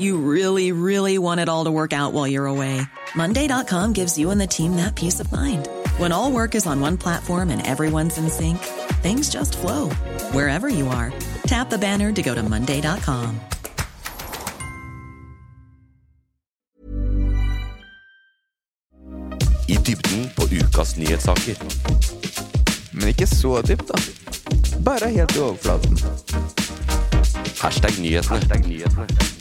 [0.00, 2.80] You really, really want it all to work out while you're away.
[3.14, 5.68] Monday.com gives you and the team that peace of mind.
[5.98, 8.56] When all work is on one platform and everyone's in sync,
[9.02, 9.90] things just flow
[10.32, 11.12] wherever you are.
[11.42, 13.40] Tap the banner to go to Monday.com.
[19.68, 21.56] I dybden på ukas nyhetssaker.
[22.92, 23.94] Men ikke så dypt, da.
[24.80, 25.98] Bare helt i overflaten.
[27.60, 29.39] Hashtag nyhetene.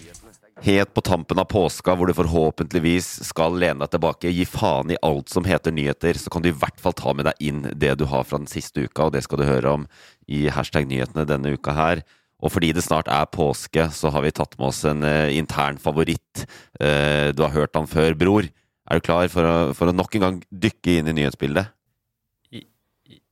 [0.62, 5.00] Helt på tampen av påska, hvor du forhåpentligvis skal lene deg tilbake, gi faen i
[5.06, 7.94] alt som heter nyheter, så kan du i hvert fall ta med deg inn det
[8.02, 9.86] du har fra den siste uka, og det skal du høre om
[10.28, 12.04] i hashtag nyhetene denne uka her.
[12.44, 15.80] Og fordi det snart er påske, så har vi tatt med oss en uh, intern
[15.80, 16.46] favoritt.
[16.80, 18.48] Uh, du har hørt han før, bror.
[18.90, 21.72] Er du klar for å, for å nok en gang dykke inn i nyhetsbildet?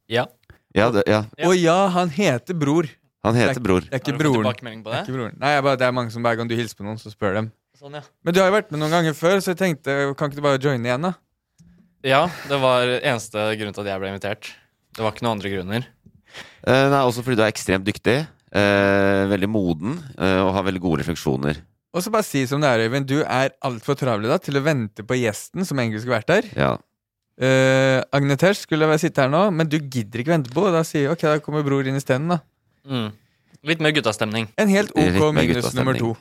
[0.08, 0.28] Ja.
[0.76, 1.24] Ja, det, ja.
[1.44, 2.88] Å ja, han heter Bror.
[3.28, 3.86] Han Det heter er, Bror.
[3.86, 4.44] det er ikke Har du fått broren.
[4.48, 5.00] tilbakemelding på Det det?
[5.02, 5.38] er ikke broren.
[5.44, 7.34] Nei, jeg bare, det er mange som hver gang du hilser på noen, så spør
[7.42, 7.52] dem.
[7.78, 8.02] Sånn, ja.
[8.26, 10.46] Men du har jo vært med noen ganger før, så jeg tenkte, kan ikke du
[10.48, 11.14] bare joine igjen, da?
[12.08, 14.50] ja, det var eneste grunn til at jeg ble invitert.
[14.96, 15.88] Det var ikke noen andre grunner.
[16.68, 18.18] Eh, nei, også fordi du er ekstremt dyktig.
[18.58, 21.60] Eh, veldig moden eh, og har veldig gode refleksjoner.
[21.94, 23.08] Og så bare si som det er, Øyvind.
[23.10, 26.50] Du er altfor travlig da til å vente på gjesten som egentlig skulle vært der.
[26.56, 26.72] Ja.
[27.38, 30.64] Uh, Agnetesh skulle være sitte her nå, men du gidder ikke vente på.
[30.68, 32.40] Og da sier jeg, ok, da kommer bror inn isteden, da.
[32.88, 33.12] Mm.
[33.68, 34.50] Litt mer guttastemning.
[34.60, 36.14] En helt ok minus nummer to.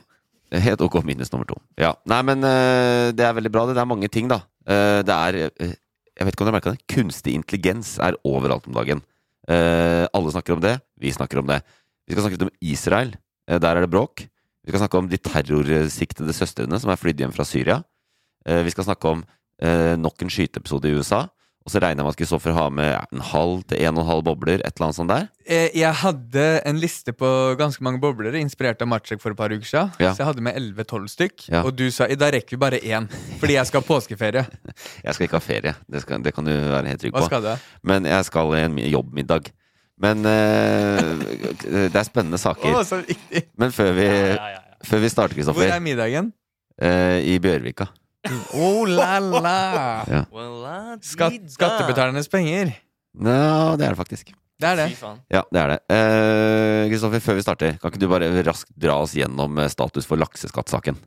[0.51, 1.57] Helt ok minus nummer to.
[1.79, 1.93] Ja.
[2.07, 3.65] Nei, men uh, det er veldig bra.
[3.67, 4.41] Det Det er mange ting, da.
[4.67, 5.75] Uh, det er eh,
[6.17, 6.83] Jeg vet ikke om dere merka det.
[6.91, 9.03] Kunstig intelligens er overalt om dagen.
[9.47, 10.79] Eh, alle snakker om det.
[10.99, 11.61] Vi snakker om det.
[12.07, 13.13] Vi skal snakke litt om Israel.
[13.47, 14.25] Der er det bråk.
[14.65, 17.77] Vi skal snakke om de terrorsiktede søstrene som er flydd hjem fra Syria.
[18.47, 19.23] Eh, vi skal snakke om
[19.63, 21.25] eh, nok en skyteepisode i USA.
[21.67, 24.07] Og så regner jeg med at Kristoffer har med en halv til en og en
[24.07, 24.61] halv bobler.
[24.63, 25.25] Et eller annet sånt der.
[25.43, 29.51] Eh, jeg hadde en liste på ganske mange bobler, inspirert av Matsjek for et par
[29.51, 29.91] uker siden.
[29.99, 30.13] Ja.
[30.15, 31.45] Så jeg hadde med 11-12 stykk.
[31.51, 31.65] Ja.
[31.67, 33.09] Og du sa i dag rekker vi bare én,
[33.41, 34.45] fordi jeg skal ha påskeferie.
[35.07, 35.75] Jeg skal ikke ha ferie.
[35.91, 37.27] Det, skal, det kan du være helt trygg Hva på.
[37.33, 37.69] skal du?
[37.87, 39.51] Men jeg skal i en jobbmiddag.
[40.03, 41.13] Men uh,
[41.67, 42.79] det er spennende saker.
[42.79, 43.43] Å, så viktig.
[43.59, 44.81] Men før vi, Ja, ja, ja, ja.
[44.87, 46.31] før vi starter, Hvor er middagen?
[46.79, 47.91] Uh, i Bjørvika.
[48.53, 49.57] Oh la la!
[50.17, 50.23] Ja.
[51.03, 52.73] Skatt, skattebetalernes penger.
[53.17, 53.37] Nå,
[53.79, 54.31] det er det faktisk.
[54.57, 54.87] Det er det.
[55.29, 55.77] Ja, det er det.
[55.93, 60.07] Eh, Kristoffer, før vi starter, kan ikke du bare raskt dra oss gjennom eh, status
[60.09, 60.97] for lakseskattsaken?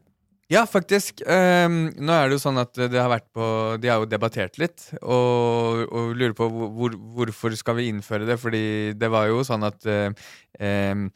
[0.50, 1.22] Ja, faktisk.
[1.26, 3.44] Um, nå er det jo sånn at det har vært på
[3.78, 8.26] De har jo debattert litt, og, og lurer på hvor, hvor, hvorfor skal vi innføre
[8.26, 8.38] det.
[8.42, 8.64] Fordi
[8.98, 10.10] det var jo sånn at eh,
[10.58, 11.06] ehm,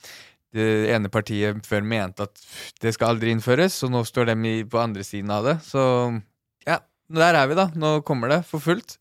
[0.54, 2.44] det ene partiet før mente at
[2.82, 5.56] det skal aldri innføres, og nå står de på andre siden av det.
[5.66, 5.82] Så
[6.66, 6.78] ja,
[7.12, 7.68] der er vi, da.
[7.74, 8.96] Nå kommer det for fullt.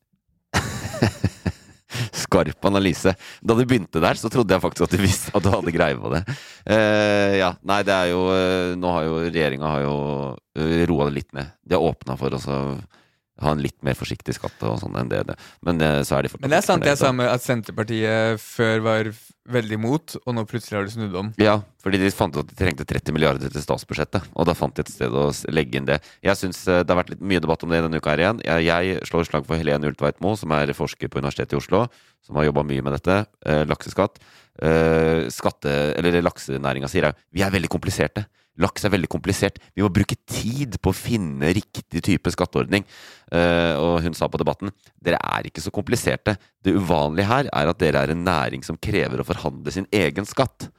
[2.23, 3.13] Skarp analyse.
[3.41, 5.97] Da du begynte der, så trodde jeg faktisk at du visste at du hadde greie
[5.99, 6.23] på det.
[6.65, 11.31] Uh, ja, nei, det er jo eh, Nå har jo regjeringa uh, roa det litt
[11.37, 11.53] ned.
[11.61, 12.59] De har åpna for å så
[13.41, 15.23] ha en litt mer forsiktig skatt og sånn enn det.
[15.31, 15.37] det.
[15.65, 18.41] Men eh, så er de Men det er sant det jeg sa med at Senterpartiet
[18.41, 19.09] før var
[19.53, 21.31] veldig imot, og nå plutselig har de snudd om.
[21.41, 24.29] Ja, fordi de fant ut at de trengte 30 milliarder til statsbudsjettet.
[24.37, 25.99] Og da fant de et sted å legge inn det.
[26.23, 28.43] Jeg synes eh, Det har vært litt mye debatt om det denne uka her igjen.
[28.45, 31.87] Jeg, jeg slår slag for Helene Ultveit Moe, som er forsker på Universitetet i Oslo.
[32.23, 33.19] Som har jobba mye med dette.
[33.49, 34.21] Eh, lakseskatt.
[34.61, 38.27] Eh, skatte, eller Laksenæringa sier jeg vi er veldig kompliserte.
[38.61, 39.57] Laks er veldig komplisert.
[39.73, 42.85] Vi må bruke tid på å finne riktig type skatteordning.
[43.33, 44.69] Eh, og hun sa på debatten
[45.01, 46.35] dere er ikke så kompliserte.
[46.61, 50.29] Det uvanlige her er at dere er en næring som krever å forhandle sin egen
[50.29, 50.69] skatt.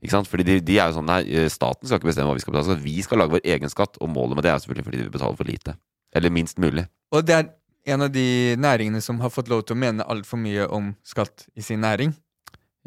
[0.00, 0.30] Ikke sant?
[0.32, 2.56] Fordi de, de er jo sånn Nei, eh, staten skal ikke bestemme hva vi skal
[2.56, 2.84] betale skatt.
[2.86, 5.40] Vi skal lage vår egen skatt, og målet med det er selvfølgelig fordi vi betaler
[5.42, 5.76] for lite.
[6.16, 6.88] Eller minst mulig.
[7.12, 7.50] Og det er
[7.92, 11.46] en av de næringene som har fått lov til å mene altfor mye om skatt
[11.56, 12.14] i sin næring.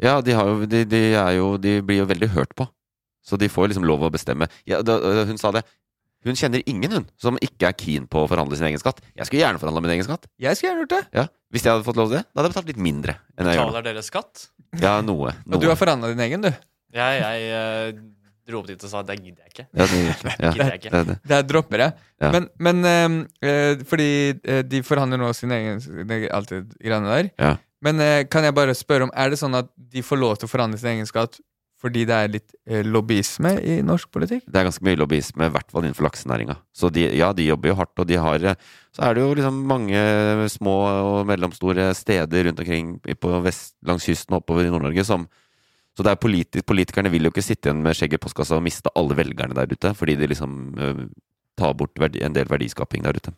[0.02, 1.02] Ja, de, har jo, de, de,
[1.36, 2.66] jo, de blir jo veldig hørt på.
[3.24, 4.48] Så de får liksom lov å bestemme.
[4.68, 5.64] Ja, da, hun sa det.
[6.24, 9.02] Hun kjenner ingen, hun, som ikke er keen på å forhandle sin egen skatt.
[9.12, 10.24] Jeg skulle gjerne forhandla min egen skatt.
[10.40, 11.02] Jeg skulle gjerne gjort det.
[11.20, 13.16] Ja, Hvis jeg hadde fått lov til det, da hadde jeg betalt litt mindre.
[13.36, 13.60] enn jeg.
[13.60, 14.46] Betaler dere skatt?
[14.80, 15.34] Ja, noe.
[15.44, 15.56] noe.
[15.58, 16.50] Og du har forhandla din egen, du.
[16.96, 18.00] Ja, jeg uh,
[18.48, 19.66] dro opp dit og sa det gidder jeg ikke.
[19.68, 20.92] ja, det, ja, Gidder jeg ikke.
[20.96, 21.18] det, det.
[21.34, 21.96] Det dropper jeg.
[22.24, 22.32] Ja.
[22.38, 24.10] Men, men eh, fordi
[24.48, 25.80] uh, de forhandler nå sin egen
[26.32, 27.32] alt det greiene der.
[27.36, 27.54] Ja.
[27.84, 28.00] Men
[28.32, 30.78] kan jeg bare spørre om Er det sånn at de får lov til å forhandle
[30.80, 31.36] sin egen skatt
[31.84, 34.46] fordi det er litt eh, lobbyisme i norsk politikk?
[34.48, 36.56] Det er ganske mye lobbyisme, i hvert fall innenfor laksenæringa.
[36.72, 38.56] Så de, ja, de jobber jo hardt, og de har eh,
[38.94, 40.00] Så er det jo liksom mange
[40.48, 45.28] små og mellomstore steder rundt omkring på vest, langs kysten og oppover i Nord-Norge som
[45.94, 48.64] Så det er politi politikerne vil jo ikke sitte igjen med skjegget i postkassa og
[48.64, 51.04] miste alle velgerne der ute, fordi de liksom uh,
[51.54, 53.30] tar bort en del verdiskaping der ute.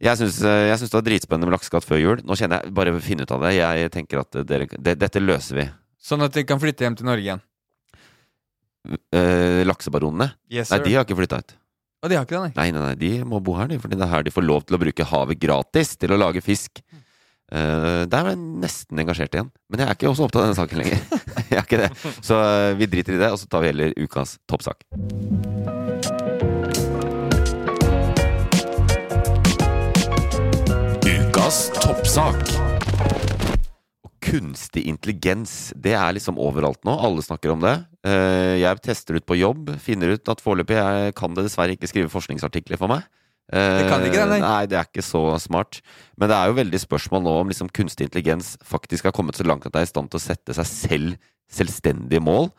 [0.00, 2.22] Jeg syns, syns det var dritspennende med lakseskatt før jul.
[2.24, 3.58] Nå kjenner jeg Bare finne ut av det.
[3.58, 5.66] Jeg tenker at dere, det, dette løser vi.
[6.08, 7.42] Sånn at de kan flytte hjem til Norge igjen?
[9.12, 10.30] Eh, laksebaronene?
[10.48, 10.84] Yes, Nei, sir.
[10.86, 11.56] de har ikke flytta ut.
[11.98, 12.52] Og de har ikke det, nei?
[12.56, 14.64] Nei, nei, nei, de må bo her, de, fordi det er her de får lov
[14.64, 16.80] til å bruke havet gratis til å lage fisk.
[17.48, 19.50] Uh, der var jeg nesten engasjert igjen.
[19.68, 21.02] Men jeg er ikke også opptatt av denne saken lenger.
[21.50, 21.90] jeg er ikke det.
[22.22, 24.86] Så uh, vi driter i det, og så tar vi heller ukas toppsak.
[31.08, 32.67] Ukas toppsak.
[34.24, 36.94] Kunstig intelligens, det er liksom overalt nå.
[37.06, 37.76] Alle snakker om det.
[38.06, 41.90] Eh, Jeg tester ut på jobb, finner ut at foreløpig jeg kan det dessverre ikke
[41.90, 43.06] skrive forskningsartikler for meg.
[43.52, 44.40] Eh, Det kan ikke det, nei.
[44.42, 45.80] Nei, det er ikke så smart.
[46.18, 49.46] Men det er jo veldig spørsmål nå om liksom kunstig intelligens faktisk har kommet så
[49.46, 51.16] langt at det er i stand til å sette seg selv
[51.48, 52.50] selvstendige mål,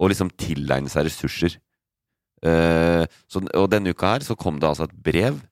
[0.00, 1.58] og liksom tilegne seg ressurser.
[2.46, 5.42] Eh, så, og denne uka her så kom det altså et brev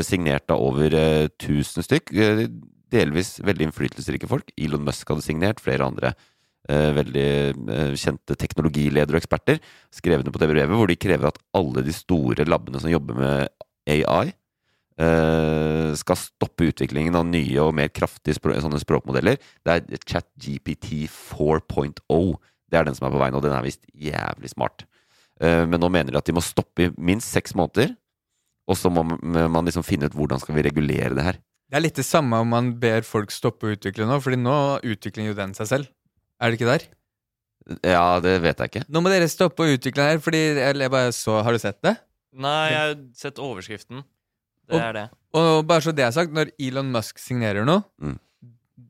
[0.00, 2.08] signert av over eh, 1000 stykk.
[2.94, 4.52] Delvis veldig innflytelsesrike folk.
[4.60, 6.14] Elon Musk hadde signert, flere andre
[6.68, 7.26] eh, veldig
[7.74, 9.60] eh, kjente teknologiledere og eksperter
[9.94, 13.66] skrev på det brevet, hvor de krever at alle de store labbene som jobber med
[13.90, 14.32] AI,
[14.98, 19.38] eh, skal stoppe utviklingen av nye og mer kraftige språk, sånne språkmodeller.
[19.64, 22.34] Det er ChatGPT 4.0.
[22.70, 23.42] Det er den som er på vei nå.
[23.44, 24.86] Den er visst jævlig smart.
[25.42, 27.90] Men nå mener de at de må stoppe i minst seks måneder.
[28.70, 31.40] Og så må man liksom finne ut hvordan skal vi regulere det her.
[31.74, 34.78] Det er litt det samme om man ber folk stoppe å utvikle nå, Fordi nå
[34.86, 35.88] utvikler jo den seg selv.
[36.38, 36.84] Er det ikke der?
[37.82, 38.82] Ja, det vet jeg ikke.
[38.94, 41.96] Nå må dere stoppe å utvikle her, fordi jeg bare så Har du sett det?
[42.30, 44.04] Nei, jeg har sett overskriften.
[44.68, 45.04] Det Og- er det.
[45.34, 48.18] Og bare så det er sagt, når Elon Musk signerer noe Mm.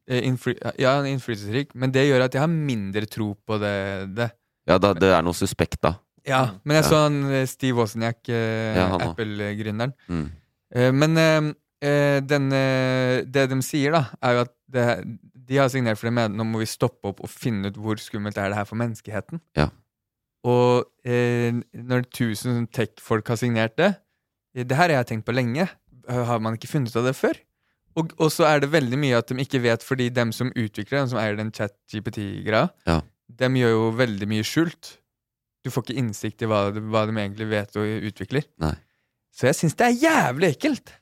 [0.06, 4.14] eh, Ja, han er innflytelsesrik, men det gjør at jeg har mindre tro på det.
[4.14, 4.30] det.
[4.66, 5.96] Ja, da, det er noe suspekt, da.
[6.26, 6.52] Ja.
[6.64, 6.90] Men jeg Ja.
[6.90, 8.98] så han eh, Steve Wozniak, eh, Ja.
[8.98, 9.94] Apple-gründeren.
[10.08, 10.30] Mm.
[10.74, 14.84] Eh, men eh, eh, den, eh, det de sier, da, er jo at det,
[15.48, 17.98] de har signert for det med nå må vi stoppe opp og finne ut hvor
[18.00, 19.40] skummelt er det her for menneskeheten.
[19.58, 19.68] Ja.
[20.44, 23.94] Og eh, når tusen tech-folk har signert det
[24.54, 25.68] eh, Det her har jeg tenkt på lenge.
[26.08, 27.38] Har man ikke funnet ut av det før?
[27.96, 30.98] Og, og så er det veldig mye at de ikke vet, fordi dem som utvikler
[31.04, 32.98] dem som eier den chat-GPT-greia, Ja.
[33.40, 34.96] dem gjør jo veldig mye skjult.
[35.64, 38.44] Du får ikke innsikt i hva, hva de egentlig vet og utvikler.
[38.60, 38.74] Nei.
[39.32, 40.92] Så jeg syns det er jævlig ekkelt!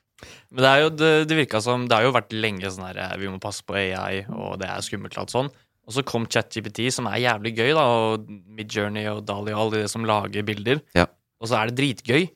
[0.53, 2.99] Men det er jo, det, det virka som Det har jo vært lenge sånn her
[3.03, 5.51] eh, Vi må passe på AI, og det er skummelt og alt sånn.
[5.83, 9.81] Og så kom ChatGPT, som er jævlig gøy, da, og Midjourney og Dali og alle
[9.83, 10.79] de som lager bilder.
[10.95, 11.09] Ja.
[11.43, 12.29] Og så er det dritgøy.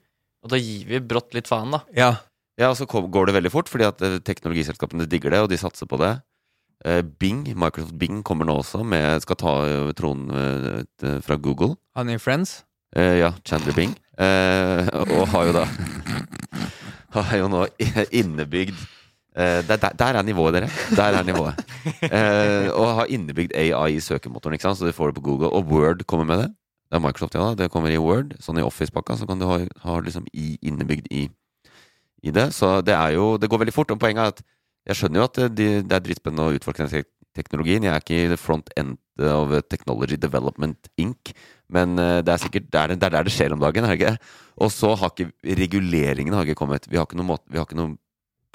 [0.43, 1.83] Og da gir vi brått litt faen, da.
[1.95, 2.11] Ja.
[2.59, 5.51] Ja, og så kom, går det veldig fort, fordi at eh, teknologiselskapene digger det, og
[5.53, 6.17] de satser på det.
[6.83, 9.53] Eh, Bing, Microsoft Bing kommer nå også med Skal ta
[9.97, 10.83] tronen
[11.23, 11.77] fra Google.
[11.95, 12.59] Han i Friends.
[12.95, 13.95] Eh, ja, Chandler Bing.
[14.17, 15.65] Eh, og har jo da
[17.15, 17.65] Har jo nå
[18.21, 18.77] innebygd
[19.37, 20.69] Uh, der, der, der er nivået, dere.
[20.95, 21.53] Der er nivået.
[22.01, 25.49] Uh, og har innebygd AI i søkemotoren, så du får det på Google.
[25.49, 26.47] Og Word kommer med det.
[26.89, 27.53] Det er Microsoft, ja.
[27.53, 28.33] Det kommer i Word.
[28.41, 31.27] Sånn i Office-pakka, så kan du ha, ha liksom i, innebygd i,
[32.23, 32.47] i det.
[32.55, 33.91] Så det er jo Det går veldig fort.
[33.91, 34.41] Og poenget er at
[34.87, 37.85] jeg skjønner jo at det, det er dritspennende å utforske den teknologien.
[37.85, 41.33] Jeg er ikke i the front end of Technology Development Inc.,
[41.69, 44.13] men eh, det er sikkert det er der det skjer om dagen, er det ikke?
[44.63, 46.87] Og så har ikke reguleringene har ikke kommet.
[46.89, 47.97] Vi har ikke måte, vi har ikke noen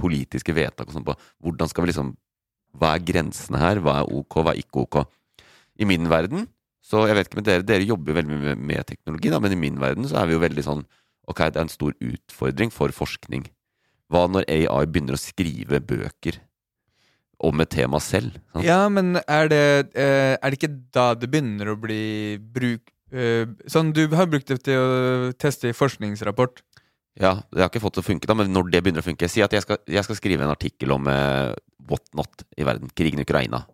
[0.00, 2.16] politiske vedtak og sånn på hvordan skal vi liksom
[2.72, 3.82] Hva er grensene her?
[3.84, 5.02] Hva er ok, hva er ikke ok?
[5.82, 6.46] I min verden
[6.82, 9.54] så jeg vet ikke med dere, dere jobber veldig mye med, med teknologi, da, men
[9.54, 10.84] i min verden så er vi jo veldig sånn
[11.30, 13.44] Ok, det er en stor utfordring for forskning.
[14.10, 16.40] Hva når AI begynner å skrive bøker
[17.46, 18.40] om et tema selv?
[18.50, 18.66] Sant?
[18.66, 19.60] Ja, men er det,
[19.94, 24.62] eh, er det ikke da det begynner å bli bruk Sånn, du har brukt det
[24.64, 26.62] til å teste i forskningsrapport.
[27.20, 29.28] Ja, det har ikke fått til å funke, da, men når det begynner å funke
[29.28, 31.10] Si at jeg skal, jeg skal skrive en artikkel om
[31.90, 32.88] What not i verden.
[32.96, 33.66] Krigen i Ukraina.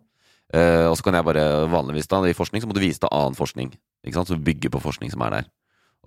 [0.49, 3.11] Uh, og så kan jeg bare vanligvis da, i forskning så må du vise til
[3.13, 3.73] annen forskning.
[4.01, 4.31] Ikke sant?
[4.31, 5.49] Så du bygger på forskning som er der.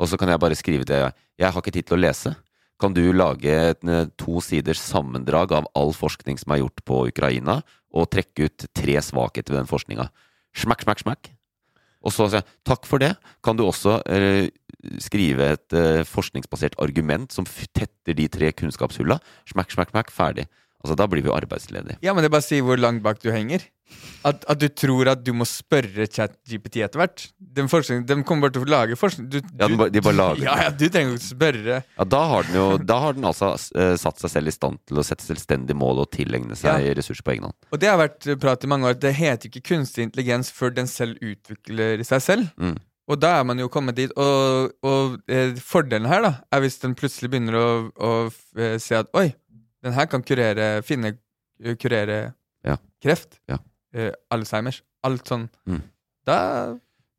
[0.01, 2.35] Og så kan jeg bare skrive til Jeg har ikke tid til å lese.
[2.81, 7.05] Kan du lage et eh, to siders sammendrag av all forskning som er gjort på
[7.13, 7.61] Ukraina,
[7.95, 10.09] og trekke ut tre svakheter ved den forskninga?
[10.59, 11.31] Smakk, smakk, smakk.
[12.03, 13.15] Og så sier jeg takk for det.
[13.45, 14.51] Kan du også eh,
[15.03, 19.21] skrive et eh, forskningsbasert argument som tetter de tre kunnskapshulla?
[19.51, 20.13] Smakk, smakk, smakk.
[20.15, 20.49] Ferdig.
[20.83, 21.99] Altså, da blir vi jo arbeidsledige.
[22.03, 23.63] Ja, men det bare sier hvor langt bak du henger.
[24.25, 27.25] At, at du tror at du må spørre ChatGPT etter hvert.
[27.39, 30.47] De, de kommer bare til å lage forskning du, Ja, du- bare- de bare lager
[30.47, 31.81] ja, ja, du trenger ikke spørre.
[31.99, 34.81] Ja, da har den jo Da har den altså uh, satt seg selv i stand
[34.89, 37.59] til å sette selvstendig mål og tilegne seg ressurser på egen hånd.
[37.71, 38.97] Og det har vært prat i mange år.
[39.03, 42.49] Det heter ikke kunstig intelligens før den selv utvikler seg selv.
[42.57, 42.79] Mm.
[43.11, 44.13] Og da er man jo kommet dit.
[44.17, 48.13] Og, og eh, fordelen her da er hvis den plutselig begynner å, å
[48.57, 49.33] eh, se at oi,
[49.83, 51.17] den her kan kurere Finne
[51.79, 52.35] kurere
[52.65, 52.77] Ja.
[53.03, 53.41] kreft.
[53.51, 53.59] Ja.
[53.95, 54.83] Uh, Alzheimers.
[55.03, 55.49] Alt sånn.
[55.67, 55.83] Mm.
[56.27, 56.37] Da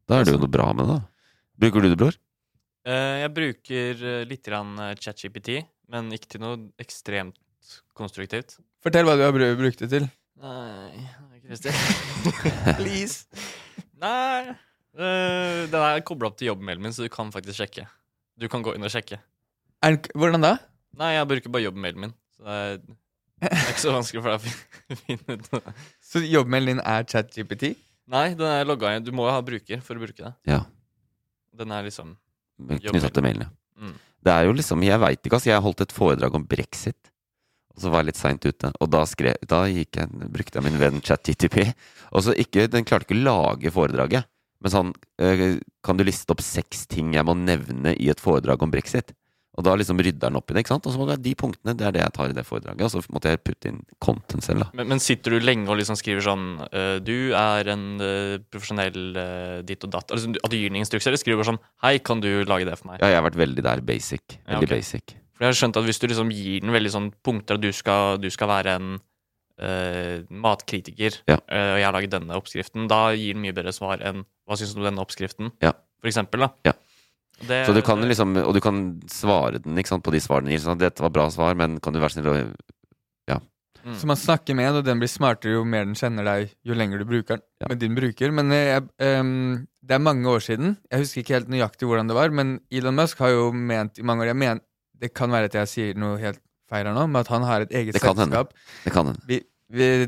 [0.07, 1.01] Da er det jo noe bra med det, da.
[1.59, 2.15] Bruker du det, bror?
[2.83, 5.61] Eh, jeg bruker eh, litt grann eh, ChatGPT,
[5.93, 7.37] men ikke til noe ekstremt
[7.95, 8.57] konstruktivt.
[8.83, 10.07] Fortell hva du har brukt det til.
[10.43, 11.05] Nei.
[12.79, 13.27] Please.
[13.99, 17.85] Nei eh, Den er kobla opp til jobbmailen min, så du kan faktisk sjekke.
[18.39, 19.19] Du kan gå inn og sjekke.
[19.83, 20.55] Er, hvordan da?
[20.99, 22.13] Nei, jeg bruker bare jobbmailen min.
[22.43, 22.79] Så det er,
[23.39, 25.73] det er ikke så vanskelig for deg å finne ut det.
[26.03, 27.69] Så jobbmailen din er ChatGPT?
[28.11, 29.05] Nei, den er logga inn.
[29.05, 30.33] Du må jo ha bruker for å bruke det.
[30.49, 30.65] Ja.
[31.55, 32.17] Den er liksom
[32.59, 33.47] Knytta til mailene.
[33.79, 33.95] Mm.
[34.23, 35.49] Det er jo liksom Jeg veit ikke, altså.
[35.49, 36.99] Jeg holdt et foredrag om brexit.
[37.73, 39.87] Og så var jeg litt seint ute, og da, skrev, da jeg,
[40.29, 41.71] brukte jeg min venn ChatTTP.
[42.13, 44.29] Og så ikke, Den klarte ikke å lage foredraget,
[44.61, 44.91] men sånn
[45.23, 49.15] øh, Kan du liste opp seks ting jeg må nevne i et foredrag om brexit?
[49.53, 50.63] Og da liksom rydder den opp i det.
[50.63, 50.87] ikke sant?
[50.89, 52.81] Og så må de punktene, det er det jeg tar i det foredraget.
[52.87, 54.69] Og så måtte jeg putte inn content selv, da.
[54.79, 58.97] Men, men sitter du lenge og liksom skriver sånn eh, Du er en eh, profesjonell
[59.21, 60.09] eh, ditt og datt.
[60.15, 62.89] Altså, at du gir den instrukser, eller skriver sånn Hei, kan du lage det for
[62.89, 63.03] meg?
[63.03, 64.39] Ja, jeg har vært veldig der basic.
[64.39, 65.13] Ja, Veldig basic.
[65.37, 67.69] For jeg har skjønt at hvis du liksom gir den veldig sånn punkter, at du
[67.73, 68.93] skal, du skal være en
[70.33, 71.37] matkritiker, Ja.
[71.37, 74.73] og jeg har laget denne oppskriften, da gir den mye bedre svar enn hva syns
[74.73, 75.51] du om denne oppskriften?
[75.63, 75.71] Ja.
[76.01, 76.49] For eksempel, da.
[76.67, 76.73] Ja.
[77.47, 80.49] Det, Så du kan liksom, og du kan svare den ikke sant, på de svarene
[80.49, 80.63] den gir.
[80.63, 82.37] Sånn at 'Dette var bra svar, men kan du være snill å
[83.83, 83.99] mm.
[83.99, 86.77] Så man snakker med den, og den blir smartere jo mer den kjenner deg, jo
[86.77, 87.67] lenger du bruker den Ja.
[87.69, 88.31] med din bruker.
[88.31, 88.83] Men jeg,
[89.19, 90.77] um, det er mange år siden.
[90.91, 94.03] Jeg husker ikke helt nøyaktig hvordan det var, men Elon Musk har jo ment i
[94.03, 94.61] mange år jeg men,
[94.99, 97.61] Det kan være at jeg sier noe helt feil her nå, men at han har
[97.61, 98.31] et eget Det kan hende.
[98.31, 98.53] selskap.
[98.85, 99.19] Det kan hende.
[99.27, 100.07] Vi, vi,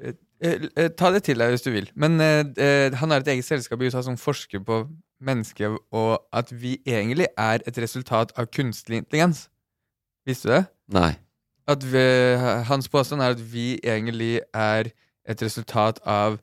[0.00, 1.90] eh, eh, ta det til deg hvis du vil.
[1.94, 4.88] Men eh, eh, han har et eget selskap i USA som forsker på
[5.20, 9.48] mennesket, og at vi egentlig er et resultat av kunstig intelligens.
[10.28, 10.62] Visste du det?
[10.96, 11.10] Nei.
[11.70, 12.04] At vi,
[12.66, 14.90] hans påstand er at vi egentlig er
[15.28, 16.38] et resultat av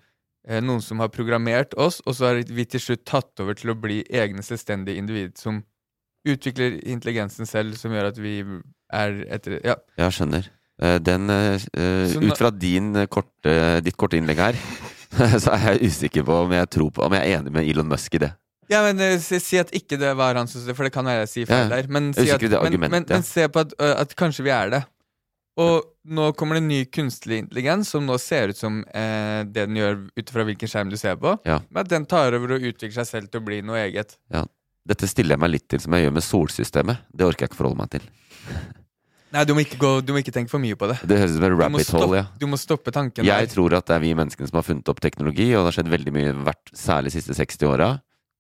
[0.48, 3.74] eh, noen som har programmert oss, og så har vi til slutt tatt over til
[3.74, 5.63] å bli egne selvstendige individ som
[6.27, 8.38] utvikler intelligensen selv, som gjør at vi
[8.93, 9.75] er etter Ja.
[10.00, 10.48] Jeg skjønner.
[10.81, 14.60] Eh, Den, nå- ut fra din eh, korte, ditt korte innlegg her,
[15.43, 17.88] så er jeg usikker på om jeg tror på Om jeg er enig med Elon
[17.89, 18.31] Musk i det.
[18.72, 21.24] Ja, men eh, si, si at ikke det var han som For det kan være
[21.24, 21.88] jeg sier feil Ja, der.
[21.92, 24.82] Men, si at, men, men, men se på at, at kanskje vi er det.
[25.58, 29.66] Og nå kommer det en ny kunstig intelligens som nå ser ut som eh, det
[29.66, 31.34] den gjør ut fra hvilken skjerm du ser på.
[31.50, 31.62] Ja.
[31.72, 34.20] Men at den tar over og utvikler seg selv til å bli noe eget.
[34.34, 34.46] Ja.
[34.88, 37.08] Dette stiller jeg meg litt til som jeg gjør med solsystemet.
[37.12, 38.06] Det orker jeg ikke forholde meg til.
[39.36, 41.02] Nei, du må gå, du må ikke tenke for mye på det.
[41.04, 42.28] Det høres ut som en rabbit hole, ja.
[42.40, 43.52] du må stoppe tanken Jeg der.
[43.52, 45.92] tror at det er vi menneskene som har funnet opp teknologi, og det har skjedd
[45.92, 47.90] veldig mye hvert, særlig de siste 60 åra.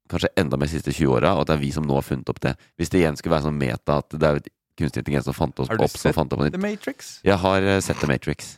[0.07, 2.05] Kanskje enda mer de siste 20 åra, og at det er vi som nå har
[2.05, 2.53] funnet opp det.
[2.79, 4.39] Hvis det igjen skulle være sånn meta at det er
[4.77, 6.61] kunstig intelligens som fant oss Har du opp, som sett fant opp The.
[6.61, 7.17] Matrix?
[7.27, 8.57] Jeg har eh, sett The Matrix.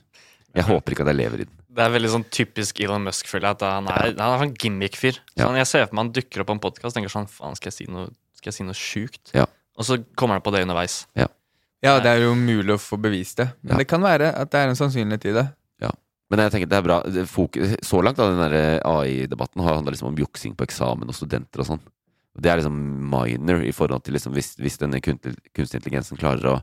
[0.58, 1.56] Jeg håper ikke at jeg lever i den.
[1.70, 3.60] Det er veldig sånn typisk Elon Musk, føler jeg.
[3.60, 5.20] At han er, han er sånn gimmick-fyr.
[5.38, 5.46] Ja.
[5.46, 7.58] Sånn, jeg ser for meg han dukker opp på en podkast og tenker sånn Faen,
[7.60, 9.34] skal jeg si noe, skal jeg si noe sjukt?
[9.38, 9.46] Ja.
[9.80, 11.04] Og så kommer han på det underveis.
[11.16, 13.52] Ja, det er jo mulig å få bevist det.
[13.62, 13.78] Men Ja.
[13.80, 15.46] det kan være at det er en sannsynlighet i det.
[16.30, 16.98] Men jeg tenker det er bra.
[17.30, 21.64] Fokus, så langt av den AI-debatten har handla liksom om juksing på eksamen og studenter
[21.64, 21.86] og sånn.
[22.40, 22.76] Det er liksom
[23.10, 26.60] minor i forhold til liksom hvis, hvis denne kunstig kunstig intelligensen klarer å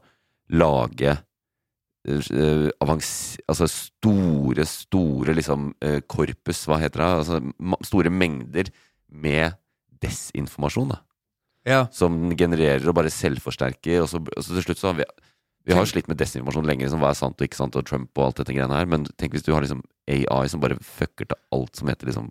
[0.55, 3.11] lage uh, avans,
[3.51, 7.11] altså store, store liksom uh, korpus, hva heter det?
[7.25, 8.71] Altså store mengder
[9.11, 9.59] med
[10.03, 11.03] desinformasjon, da.
[11.67, 11.81] Ja.
[11.91, 15.09] Som genererer og bare selvforsterker, og så, og så til slutt så har vi
[15.67, 18.11] vi har slitt med desinformasjon lenge, liksom, hva er sant og ikke sant, og Trump
[18.19, 21.27] og alt dette greiene her, men tenk hvis du har liksom AI som bare fucker
[21.27, 22.29] til alt som heter liksom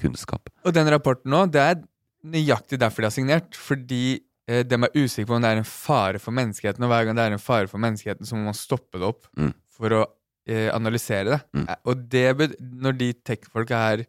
[0.00, 0.48] kunnskap.
[0.64, 1.82] Og den rapporten nå, det er
[2.24, 3.58] nøyaktig derfor de har signert.
[3.58, 4.00] Fordi
[4.48, 7.18] eh, de er usikre på om det er en fare for menneskeheten, og hver gang
[7.18, 9.52] det er en fare for menneskeheten, så må man stoppe det opp Mm.
[9.76, 10.02] for å
[10.48, 11.40] eh, analysere det.
[11.54, 11.68] Mm.
[11.68, 14.04] Eh, Og det, når de tech-folka her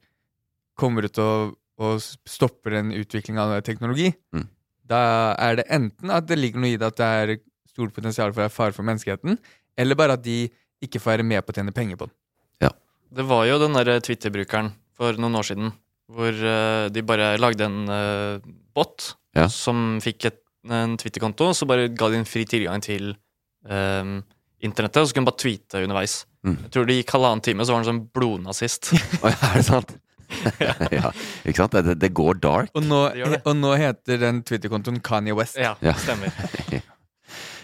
[0.79, 4.48] kommer ut og, og stopper en utvikling av teknologi, Mm.
[4.88, 7.36] da er det enten at det ligger noe i det at det er
[7.74, 9.38] stort potensial for å være fare for menneskeheten,
[9.77, 10.46] eller bare at de
[10.84, 12.15] ikke får være med på å tjene penger på den.
[12.68, 12.70] Ja.
[13.13, 15.72] Det var jo den der Twitter-brukeren for noen år siden
[16.13, 19.48] hvor eh, de bare lagde en eh, bot Ja.
[19.50, 20.39] som fikk et,
[20.70, 23.15] en Twitter-konto, og så bare ga de en fri tilgang til
[23.65, 24.20] um,
[24.62, 26.13] internettet, og så kunne hun bare tweete underveis.
[26.46, 26.58] Mm.
[26.68, 28.92] Jeg tror det gikk halvannen time, så var han sånn blodnazist.
[29.25, 29.96] Oi, er det sant?
[30.62, 31.10] ja,
[31.48, 31.75] ikke sant?
[31.88, 32.70] Det, det går dark.
[32.77, 33.42] Og nå, Det det.
[33.50, 35.58] og nå heter den Twitter-kontoen Kanye West.
[35.58, 35.96] ja, Ja.
[35.98, 36.30] stemmer.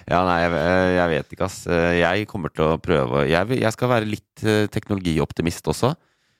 [0.09, 0.59] Ja, nei, jeg,
[0.97, 1.57] jeg vet ikke, ass.
[1.69, 5.93] Jeg kommer til å prøve Jeg, jeg skal være litt eh, teknologioptimist også.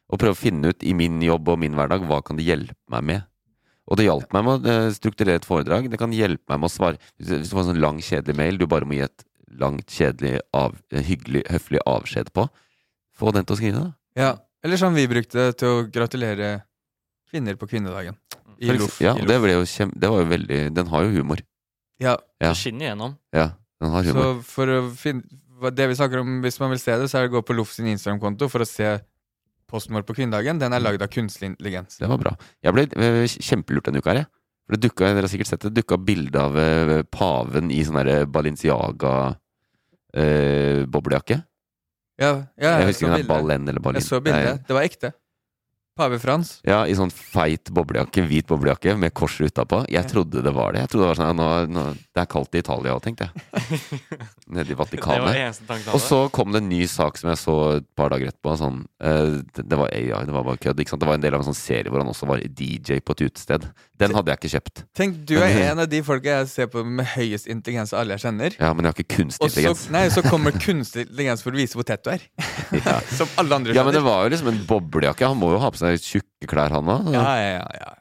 [0.10, 2.80] Og prøve å finne ut i min jobb og min hverdag hva kan det hjelpe
[2.90, 3.28] meg med.
[3.90, 5.90] Og det hjalp meg med å eh, strukturere et foredrag.
[5.90, 8.58] Det kan hjelpe meg med å svare Hvis du får en sånn lang, kjedelig mail
[8.58, 9.26] du bare må gi et
[9.60, 12.46] langt, kjedelig, av, eh, hyggelig, høflig avskjed på,
[13.18, 13.94] få den til å skrive, da.
[14.18, 14.32] Ja.
[14.66, 16.50] Eller som vi brukte til å gratulere
[17.32, 18.18] kvinner på kvinnedagen.
[18.60, 18.98] I Loff.
[19.00, 21.40] Ja, og det, jo kjem, det var jo veldig Den har jo humor.
[22.00, 22.54] Ja, Ja.
[22.54, 23.16] Det skinner igjennom.
[23.36, 23.52] Ja,
[23.82, 24.24] den har humor.
[24.24, 25.24] så for å finne
[25.76, 27.56] Det vi snakker om, hvis man vil se det, så er det å gå på
[27.58, 28.94] Loff sin Instagram-konto for å se
[29.68, 30.58] posten vår på kvinnedagen.
[30.58, 31.98] Den er lagd av kunstig intelligens.
[32.00, 32.32] Det var bra.
[32.64, 32.86] Jeg ble
[33.28, 34.30] kjempelurt denne uka her, jeg.
[34.64, 38.00] For det dukka, dere har sikkert sett det, dukka bilde av eh, paven i sånn
[38.00, 39.14] derre Balenciaga
[40.14, 41.42] eh, boblejakke.
[42.20, 44.00] Ja, ja jeg jeg, husker ikke om det er Ballen Balen eller Ballin.
[44.00, 44.64] Jeg så bildet.
[44.68, 45.12] Det var ekte.
[46.00, 46.54] Pave Frans.
[46.68, 49.82] Ja, i sånn feit boblejakke, hvit boblejakke med kors utapå.
[49.92, 50.86] Jeg trodde det var det.
[50.86, 51.84] Jeg trodde det var sånn, ja, nå, nå,
[52.16, 53.82] Det er kaldt i Italia òg, tenkte jeg.
[54.56, 55.60] Nede i Vatikanet.
[55.94, 58.56] Og så kom det en ny sak som jeg så et par dager etterpå.
[58.62, 60.84] Sånn, uh, det, det var AI, det var bare kødd.
[60.84, 61.04] Ikke sant?
[61.04, 63.26] Det var en del av en sånn serie hvor han også var DJ på et
[63.28, 63.68] utested.
[64.00, 64.84] Den hadde jeg ikke kjøpt.
[64.96, 68.16] Tenk, du er en av de folka jeg ser på med høyest intelligens av alle
[68.16, 68.56] jeg kjenner.
[68.56, 69.86] Ja, Men jeg har ikke kunstig intelligens.
[69.92, 72.24] nei, så kommer kunstig intelligens for å vise hvor tett du er.
[72.80, 73.00] Ja.
[73.20, 75.28] Som alle andre Ja, men det var jo liksom en boblejakke.
[75.28, 77.12] Han må jo ha på seg tjukke klær, han òg.
[77.14, 77.94] Ja, ja, ja, ja.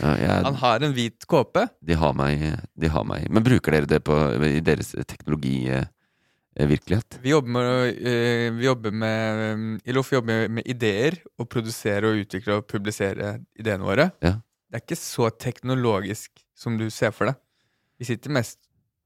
[0.00, 1.68] Ja, jeg- Han har en hvit kåpe.
[1.84, 2.40] de, har meg,
[2.80, 3.28] de har meg.
[3.30, 7.18] Men bruker dere det på, i deres teknologivirkelighet?
[7.22, 12.04] Vi jobber med, eh, vi jobber med um, I Loff jobber med ideer, og produsere
[12.08, 14.10] og utvikle og publisere ideene våre.
[14.22, 14.32] Ja.
[14.72, 17.34] Det er ikke så teknologisk som du ser for deg.
[18.00, 18.56] Vi sitter mest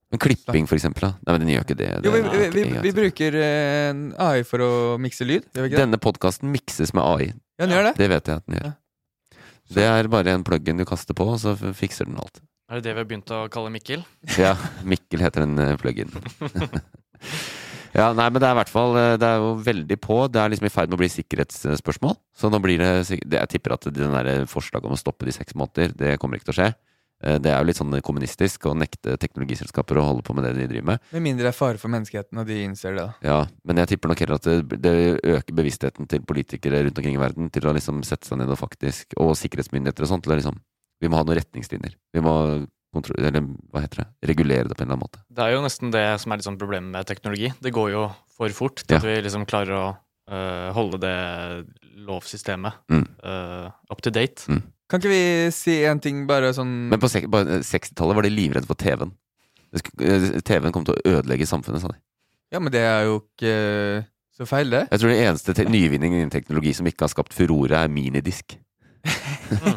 [0.09, 1.01] Men klipping, for eksempel?
[1.01, 1.09] Da?
[1.27, 1.89] Nei, men den gjør ikke det.
[2.05, 4.69] Jo, vi, vi, vi, vi bruker eh, en AI for å
[5.03, 5.43] mikse lyd.
[5.51, 5.65] Det?
[5.75, 7.33] Denne podkasten mikses med AI.
[7.57, 7.95] Ja, den gjør det.
[7.97, 8.67] Det vet jeg at den gjør.
[8.67, 8.75] Ja.
[9.67, 12.39] Det er bare en plug-in du kaster på, og så fikser den alt.
[12.67, 14.03] Er det det vi har begynt å kalle Mikkel?
[14.43, 14.53] Ja,
[14.87, 16.11] Mikkel heter den eh, plug-in.
[17.97, 20.17] ja, nei, men det er i hvert fall eh, Det er jo veldig på.
[20.31, 22.17] Det er liksom i ferd med å bli sikkerhetsspørsmål.
[22.37, 22.91] Så nå blir det,
[23.23, 26.39] det Jeg tipper at den der forslaget om å stoppe de seks måneder, det kommer
[26.39, 26.69] ikke til å skje.
[27.23, 30.53] Eh, Det er jo litt sånn kommunistisk å nekte teknologiselskaper å holde på med det
[30.55, 30.99] de driver med.
[31.13, 33.05] Med mindre det er fare for menneskeheten, og de innser det.
[33.07, 33.13] da.
[33.25, 37.15] Ja, men jeg tipper nok heller at det, det øker bevisstheten til politikere rundt omkring
[37.15, 40.33] i verden til å liksom sette seg ned og faktisk Og sikkerhetsmyndigheter og sånt til
[40.33, 40.59] å liksom
[41.01, 41.95] Vi må ha noen retningslinjer.
[42.13, 44.07] Vi må eller hva heter det?
[44.25, 45.19] Regulere det på en eller annen måte.
[45.29, 47.51] Det er jo nesten det som er litt sånn problemet med teknologi.
[47.61, 48.97] Det går jo for fort til Ja.
[48.97, 49.97] at vi liksom klarer å
[50.31, 51.67] øh, holde det
[52.07, 53.05] lovsystemet Mm.
[53.23, 54.47] øh, up to date.
[54.87, 55.21] Kan ikke vi
[55.51, 59.11] si en ting, bare sånn Men på sek- på 60-tallet var de livredde for TV-en.
[59.73, 61.99] Det sku- eh, TV-en kom til å ødelegge samfunnet, sa de.
[62.55, 64.05] Ja, men det er jo ikke
[64.37, 64.85] så feil, det.
[64.93, 68.55] Jeg tror det eneste te nyvinningen innen teknologi som ikke har skapt furore, er minidisk.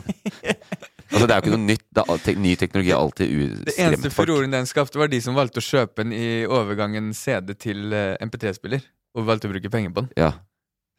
[1.10, 1.84] altså, det er jo ikke noe nytt.
[1.90, 3.34] Det er, al- te ny teknologi er alltid
[3.66, 4.28] Det eneste folk.
[4.30, 8.14] furoren den skapte, var de som valgte å kjøpe den i overgangen CD til eh,
[8.22, 8.84] MP3-spiller.
[9.18, 10.12] Og valgte å bruke penger på den.
[10.20, 10.32] Ja,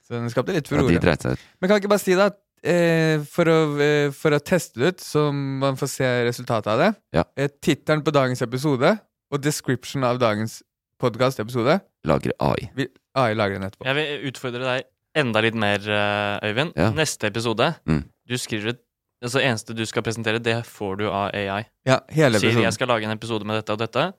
[0.03, 0.91] Så den skapte litt ja, furore.
[0.91, 1.43] de dreit seg ut.
[1.61, 4.79] Men kan jeg ikke bare si da at eh, for, å, eh, for å teste
[4.79, 7.23] det ut, så man får se resultatet av det Ja.
[7.37, 8.99] eh, Tittelen på dagens episode
[9.31, 10.61] og description av dagens
[11.01, 12.69] podkast-episode Lagre AI.
[13.15, 13.85] AI lager den etterpå.
[13.85, 14.83] Jeg vil utfordre deg
[15.15, 16.73] enda litt mer, øh, Øyvind.
[16.77, 16.91] Ja.
[16.91, 18.05] Neste episode, Mm.
[18.27, 18.79] du skriver et
[19.23, 21.67] Altså, det eneste du skal presentere, det får du av AI.
[21.85, 24.13] Ja, hele Sier jeg skal lage en episode med dette og dette.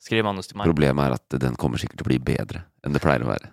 [0.00, 0.64] Skriv manus til meg.
[0.64, 3.50] Problemet er at den kommer sikkert til å bli bedre enn det pleier å være.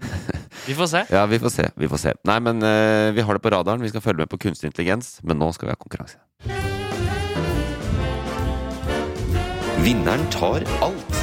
[0.66, 1.04] Vi får se.
[1.10, 1.68] Ja, vi får se.
[1.76, 3.82] vi får se Nei, men uh, vi har det på radaren.
[3.82, 5.20] Vi skal følge med på kunstig intelligens.
[5.22, 6.18] Men nå skal vi ha konkurranse.
[9.84, 11.20] Vinneren tar alt.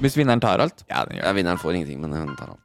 [0.00, 0.86] Hvis vinneren tar alt?
[0.88, 2.64] Ja, den gjør Ja, vinneren får ingenting, men den tar alt.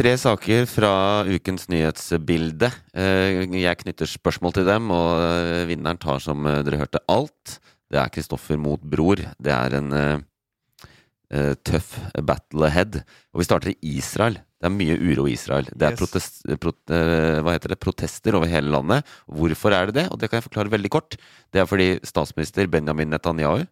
[0.00, 0.92] Tre saker fra
[1.28, 2.70] ukens nyhetsbilde.
[2.94, 7.60] Eh, Jeg knytter spørsmål til dem, og eh, vinneren tar, som dere hørte, alt.
[7.90, 9.16] Det er Kristoffer mot Bror.
[9.42, 13.00] Det er en eh, tøff battle ahead.
[13.34, 14.38] Og vi starter i Israel.
[14.60, 15.66] Det er mye uro i Israel.
[15.72, 16.00] Det er Yes.
[16.02, 17.80] protest, prot, eh, hva heter det?
[17.80, 19.06] protester over hele landet.
[19.26, 20.06] Hvorfor er det det?
[20.12, 21.16] Og det kan jeg forklare veldig kort.
[21.50, 23.66] Det er fordi statsminister Benjamin Netanyahu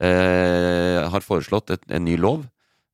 [0.00, 2.46] eh, har foreslått et, en ny lov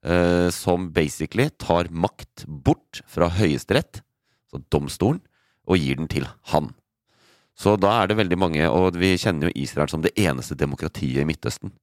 [0.05, 4.01] eh, som basically tar makt bort fra Høyesterett,
[4.51, 5.21] så domstolen,
[5.65, 6.73] og gir den til han.
[7.53, 11.21] Så da er det veldig mange, og vi kjenner jo Israel som det eneste demokratiet
[11.21, 11.73] i Midtøsten.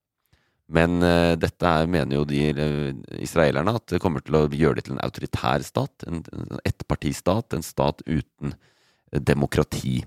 [0.71, 4.79] Men uh, dette er, mener jo de uh, israelerne at det kommer til å gjøre
[4.79, 6.07] det til en autoritær stat.
[6.07, 7.57] En, en ettpartistat.
[7.59, 9.99] En stat uten uh, demokrati.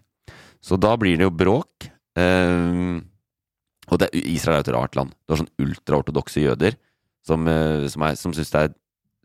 [0.64, 1.90] Så da blir det jo bråk.
[2.14, 5.12] Og det, Israel er et rart land.
[5.26, 6.78] Du har sånn ultraortodokse jøder
[7.26, 7.44] som,
[7.90, 8.70] som, er, som syns, er,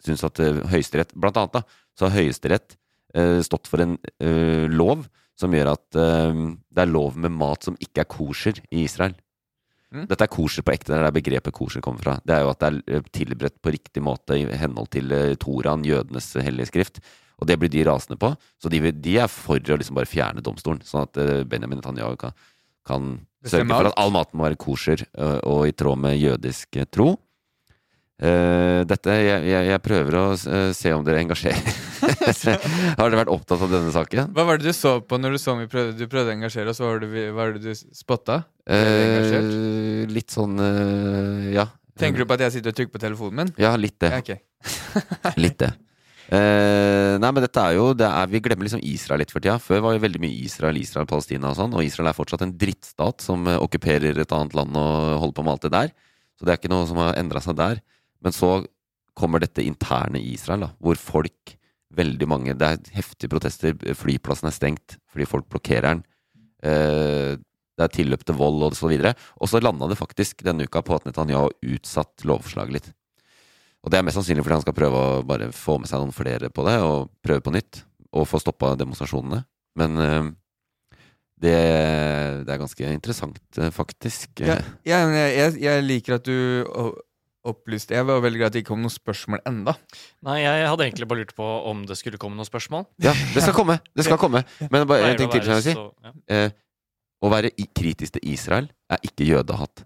[0.03, 0.40] syns at
[0.72, 1.62] Høyesterett Blant annet da,
[1.94, 2.74] så har Høyesterett
[3.44, 3.94] stått for en
[4.72, 5.05] lov
[5.38, 9.16] som gjør at eh, det er lov med mat som ikke er kosher i Israel.
[9.88, 10.05] Mm.
[10.11, 12.18] Dette er kosher på ekte, det er begrepet kosher kommer fra.
[12.20, 15.37] Det er jo at det er eh, tilberedt på riktig måte i henhold til eh,
[15.40, 17.01] Toraen, jødenes hellige skrift.
[17.38, 18.33] Og det blir de rasende på.
[18.61, 22.18] Så de, de er for å liksom bare fjerne domstolen, sånn at eh, Benjamin Netanyahu
[22.20, 22.37] kan,
[22.88, 23.14] kan
[23.46, 26.88] sørge for at all maten må være kosher eh, og i tråd med jødisk eh,
[26.90, 27.14] tro.
[28.18, 31.68] Eh, dette, jeg, jeg, jeg prøver å uh, se om dere engasjerer
[32.98, 34.33] Har dere vært opptatt av denne saken?
[34.35, 36.72] Hva var det du så på når du så vi prøvde, du prøvde å engasjere
[36.72, 36.81] oss?
[36.83, 38.40] Hva var det, hva var det du spotta?
[38.66, 40.59] Eh, litt sånn
[41.54, 41.68] Ja.
[41.98, 43.52] Tenker du på at jeg sitter og trykker på telefonen min?
[43.59, 44.11] Ja, litt det.
[44.18, 44.42] Okay.
[45.44, 45.70] Litt det.
[46.28, 49.57] Nei, men dette er jo det er, Vi glemmer liksom Israel litt for tida.
[49.62, 51.74] Før var jo veldig mye Israel, Israel, Palestina og sånn.
[51.78, 55.54] Og Israel er fortsatt en drittstat som okkuperer et annet land og holder på med
[55.54, 55.94] alt det der.
[56.38, 57.83] Så det er ikke noe som har endra seg der.
[58.24, 58.52] Men så
[59.18, 61.54] kommer dette interne i Israel, da, hvor folk
[61.98, 63.72] Veldig mange Det er heftige protester.
[63.96, 66.02] Flyplassen er stengt fordi folk blokkerer den.
[66.61, 67.38] Eh,
[67.78, 69.14] det er tilløp til vold og så videre.
[69.40, 72.90] Og så landa det faktisk denne uka på at Netanyahu har utsatt lovforslaget litt.
[73.81, 76.12] Og det er mest sannsynlig fordi han skal prøve å bare få med seg noen
[76.12, 77.83] flere på det, og prøve på nytt.
[78.12, 79.40] Og få stoppa demonstrasjonene.
[79.78, 80.31] Men eh,
[81.38, 81.59] det,
[82.44, 84.42] det er ganske interessant, eh, faktisk.
[84.42, 86.35] Ja, ja, jeg, jeg, liker at du
[87.44, 89.74] o- opplyste Jeg var veldig glad at det ikke kom noen spørsmål enda.
[90.22, 92.87] Nei, jeg hadde egentlig bare lurt på om det skulle komme noen spørsmål.
[93.01, 93.79] Ja, det skal komme!
[93.96, 94.44] Det skal komme.
[94.70, 95.72] Men bare en ting til Å, jeg si.
[95.74, 96.12] så- ja.
[96.29, 96.51] Eh,
[97.22, 99.85] å være kritisk til Israel er ikke jødehatt.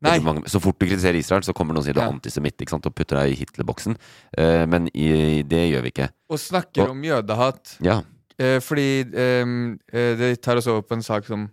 [0.00, 0.18] Nei.
[0.20, 2.12] Mange, så fort du kritiserer Israel, så kommer noen og sier du er Ja.
[2.12, 3.96] antisemitt ikke sant, og putter deg i Hitlerboksen.
[4.36, 6.08] Eh, men i, det gjør vi ikke.
[6.30, 8.02] Og snakker Og- om jødehatt Ja.
[8.38, 11.50] Eh, fordi ehm, eh, det tar oss over på en sak som,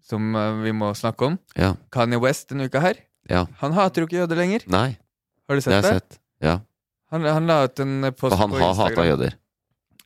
[0.00, 1.38] som eh, vi må snakke om.
[1.54, 1.74] Ja.
[1.90, 2.94] Kanye West denne uka her.
[3.30, 3.46] Ja.
[3.62, 4.64] Han hater jo ikke jøder lenger.
[4.72, 4.96] Nei,
[5.48, 5.82] Har du sett det?
[5.82, 5.94] det?
[6.00, 6.18] sett.
[6.42, 6.58] Ja.
[7.12, 9.36] Han, han la ut en post For han på har hata jøder.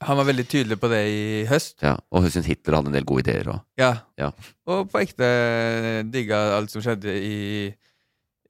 [0.05, 1.79] Han var veldig tydelig på det i høst.
[1.85, 1.95] Ja.
[2.13, 3.63] Og hun syntes Hitler hadde en del gode ideer òg.
[3.81, 3.93] Ja.
[4.21, 4.33] Ja.
[4.69, 5.29] Og på ekte
[6.13, 7.39] digga alt som skjedde i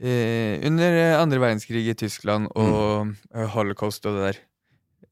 [0.01, 3.15] eh, under andre verdenskrig i Tyskland og mm.
[3.55, 4.43] holocaust og det der.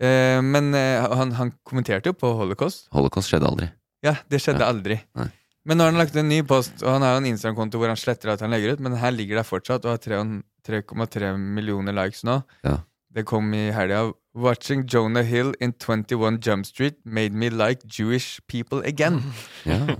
[0.02, 2.88] Eh, men eh, han, han kommenterte jo på holocaust.
[2.96, 3.70] Holocaust skjedde aldri.
[4.04, 4.72] Ja, det skjedde Ja.
[4.74, 4.98] aldri.
[5.20, 5.30] Nei.
[5.64, 7.88] Men nå har han lagt en ny post, og han har jo en Instagram-konto hvor
[7.88, 11.96] han sletter at han legger ut, men her ligger det fortsatt og har 3,3 millioner
[11.96, 12.42] likes nå.
[12.66, 12.82] Ja.
[13.14, 14.10] Det kom i helga.
[14.34, 19.22] Watching Jonah Hill in 21 Jump Street made me like Jewish people again.
[19.64, 19.96] Ja.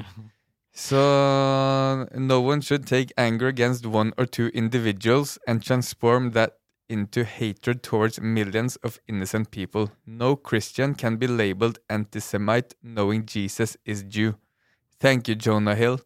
[0.76, 7.22] So no one should take anger against one or two individuals and transform that into
[7.22, 9.92] hatred towards millions of innocent people.
[10.04, 14.34] No Christian can be labeled anti-Semite knowing Jesus is Jew.
[15.04, 15.98] Thank you, Jonah Hill.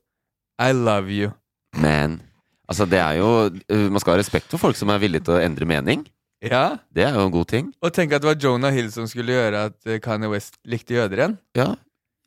[0.59, 1.31] I love you.
[1.79, 2.19] Men
[2.67, 5.37] altså, det er jo uh, Man skal ha respekt for folk som er villige til
[5.37, 6.03] å endre mening.
[6.43, 7.71] Ja, Det er jo en god ting.
[7.83, 10.95] og tenk at det var Jonah Hill som skulle gjøre at eh, Kanye West likte
[10.95, 11.39] jøder igjen.
[11.59, 11.73] Ja,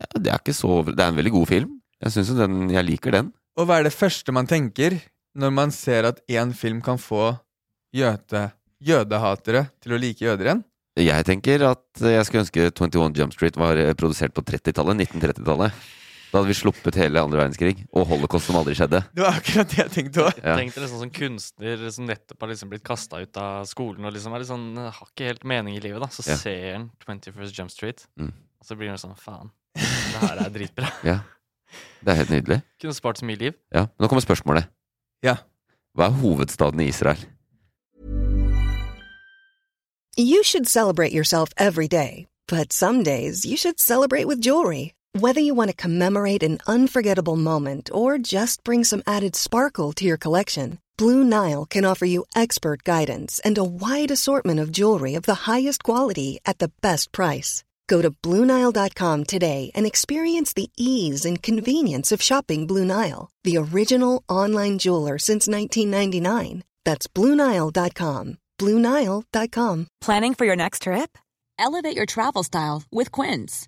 [0.03, 1.77] ja det er ikke så Det er en veldig god film.
[2.03, 3.31] Jeg synes jo den Jeg liker den.
[3.59, 4.99] Og hva er det første man tenker
[5.35, 7.37] når man ser at én film kan få
[7.95, 8.51] jøde,
[8.83, 10.63] jødehatere til å like jøder igjen?
[10.99, 15.07] Jeg tenker at jeg skulle ønske 21 Jump Street var eh, produsert på 30-tallet.
[15.07, 15.99] 1930-tallet.
[16.31, 19.01] Da hadde vi sluppet hele andre verdenskrig og holocaust som aldri skjedde.
[19.11, 20.37] Det var akkurat det jeg tenkte òg.
[20.39, 20.53] Ja.
[20.55, 24.13] Tenk deg liksom sånn kunstner som nettopp har liksom blitt kasta ut av skolen og
[24.15, 25.99] liksom er litt sånn, har ikke helt mening i livet.
[25.99, 26.37] da Så Ja.
[26.37, 28.31] ser han 21st Jump Street, Mm.
[28.31, 30.91] og så blir han sånn faen, det her er dritbra.
[31.03, 31.19] Ja.
[32.03, 32.61] Det er helt nydelig.
[32.81, 33.53] Kunne spart så mye liv.
[33.73, 33.87] Ja.
[33.99, 34.67] Nå kommer spørsmålet.
[35.23, 35.35] Ja.
[35.97, 37.17] Hva er hovedstaden i Israel?
[40.17, 44.93] You should celebrate yourself every day, but some days you should celebrate with jewelry.
[45.13, 50.05] Whether you want to commemorate an unforgettable moment or just bring some added sparkle to
[50.05, 55.15] your collection, Blue Nile can offer you expert guidance and a wide assortment of jewelry
[55.15, 57.65] of the highest quality at the best price.
[57.87, 63.57] Go to BlueNile.com today and experience the ease and convenience of shopping Blue Nile, the
[63.57, 66.63] original online jeweler since 1999.
[66.85, 68.37] That's BlueNile.com.
[68.57, 69.87] BlueNile.com.
[69.99, 71.17] Planning for your next trip?
[71.59, 73.67] Elevate your travel style with Quince.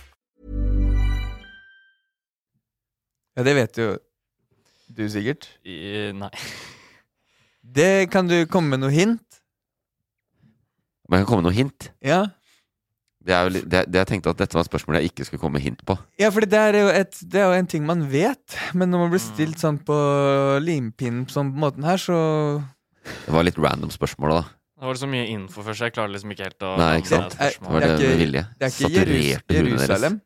[3.41, 3.89] Ja, det vet jo
[4.91, 5.47] du sikkert.
[5.65, 6.29] I, nei.
[7.77, 9.21] Det Kan du komme med noe hint?
[11.09, 11.89] Man jeg kan komme med noe hint.
[12.03, 12.21] Ja,
[13.21, 15.25] Det er jo, litt- det, det jeg tenkte at dette var et spørsmål jeg ikke
[15.27, 15.93] skulle komme med hint på.
[16.17, 19.03] ja for det er, jo et, det er jo en ting man vet, men når
[19.03, 19.97] man blir stilt sånn på
[20.65, 22.17] limpinnen sånn på måten her, så
[23.25, 24.41] Det var litt random spørsmål, da.
[24.81, 27.35] Det var så mye info først, jeg klarer liksom ikke helt å Nei, ikke sant?
[27.37, 27.69] Det, spørsmål.
[27.69, 28.43] Det var det er ikke- med vilje.
[28.57, 29.43] Det er ikke Jerus.
[29.61, 30.21] Jerusalem?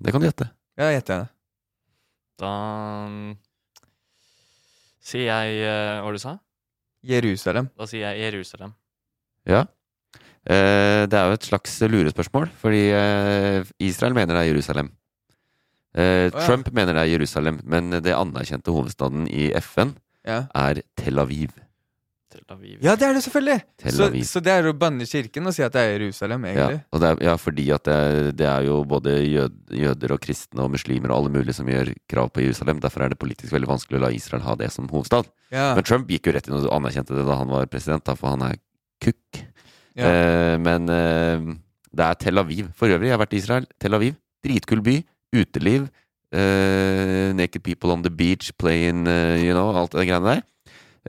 [0.00, 0.50] Det kan du gjette.
[0.78, 1.30] Ja, gjetter jeg det.
[2.38, 2.50] Da
[3.10, 3.32] mm,
[5.02, 6.36] sier jeg eh, Hva var det du sa?
[7.08, 7.68] Jerusalem.
[7.78, 8.72] Da sier jeg Jerusalem.
[9.48, 9.64] Ja.
[10.48, 14.90] Eh, det er jo et slags lurespørsmål, fordi eh, Israel mener det er Jerusalem.
[15.94, 16.44] Eh, oh, ja.
[16.46, 19.96] Trump mener det er Jerusalem, men det anerkjente hovedstaden i FN
[20.26, 20.44] Ja.
[20.54, 21.54] er Tel Aviv.
[22.28, 22.78] Tel Aviv.
[22.84, 23.56] ja, det er det selvfølgelig!
[23.94, 26.80] Så, så det er å banne kirken og si at det er Jerusalem, Ja, egentlig.
[26.92, 30.64] og det er, ja fordi at det, det er jo både jød, jøder og kristne
[30.66, 32.82] og muslimer og alle mulige som gjør krav på Jerusalem.
[32.84, 35.30] Derfor er det politisk veldig vanskelig å la Israel ha det som hovedstad.
[35.54, 35.70] Ja.
[35.78, 38.34] Men Trump gikk jo rett inn og anerkjente det da han var president, da, for
[38.34, 38.58] han er
[39.04, 39.40] kukk.
[39.98, 40.10] Ja.
[40.12, 41.48] Eh, men eh,
[41.96, 42.68] det er Tel Aviv.
[42.76, 43.64] For øvrig, jeg har vært i Israel.
[43.80, 44.18] Tel Aviv.
[44.44, 44.98] Dritkul by.
[45.34, 45.88] Uteliv.
[46.32, 50.42] eh, naked people on the beach, playing, eh, you know, alt det greiene der.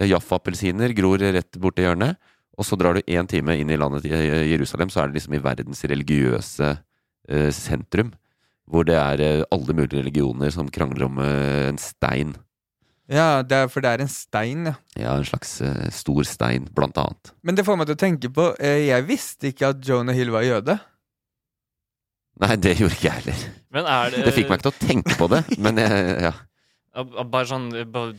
[0.08, 2.20] Jaffa-appelsiner gror rett borti hjørnet.
[2.60, 5.20] Og så drar du én time inn i landet til eh, Jerusalem, så er det
[5.22, 8.12] liksom i verdens religiøse eh, sentrum.
[8.70, 12.36] Hvor det er eh, alle mulige religioner som krangler om en stein.
[13.08, 14.76] ja, det er, for det er en stein, ja.
[15.00, 17.32] Ja, en slags uh, stor stein, blant annet.
[17.42, 20.30] Men det får meg til å tenke på uh, Jeg visste ikke at Jonah Hill
[20.36, 20.76] var jøde.
[22.44, 23.48] Nei, det gjorde ikke jeg heller.
[23.74, 26.36] Men er det Det fikk meg ikke til å tenke på det, men jeg, ja.
[27.00, 28.14] Bare sånn bare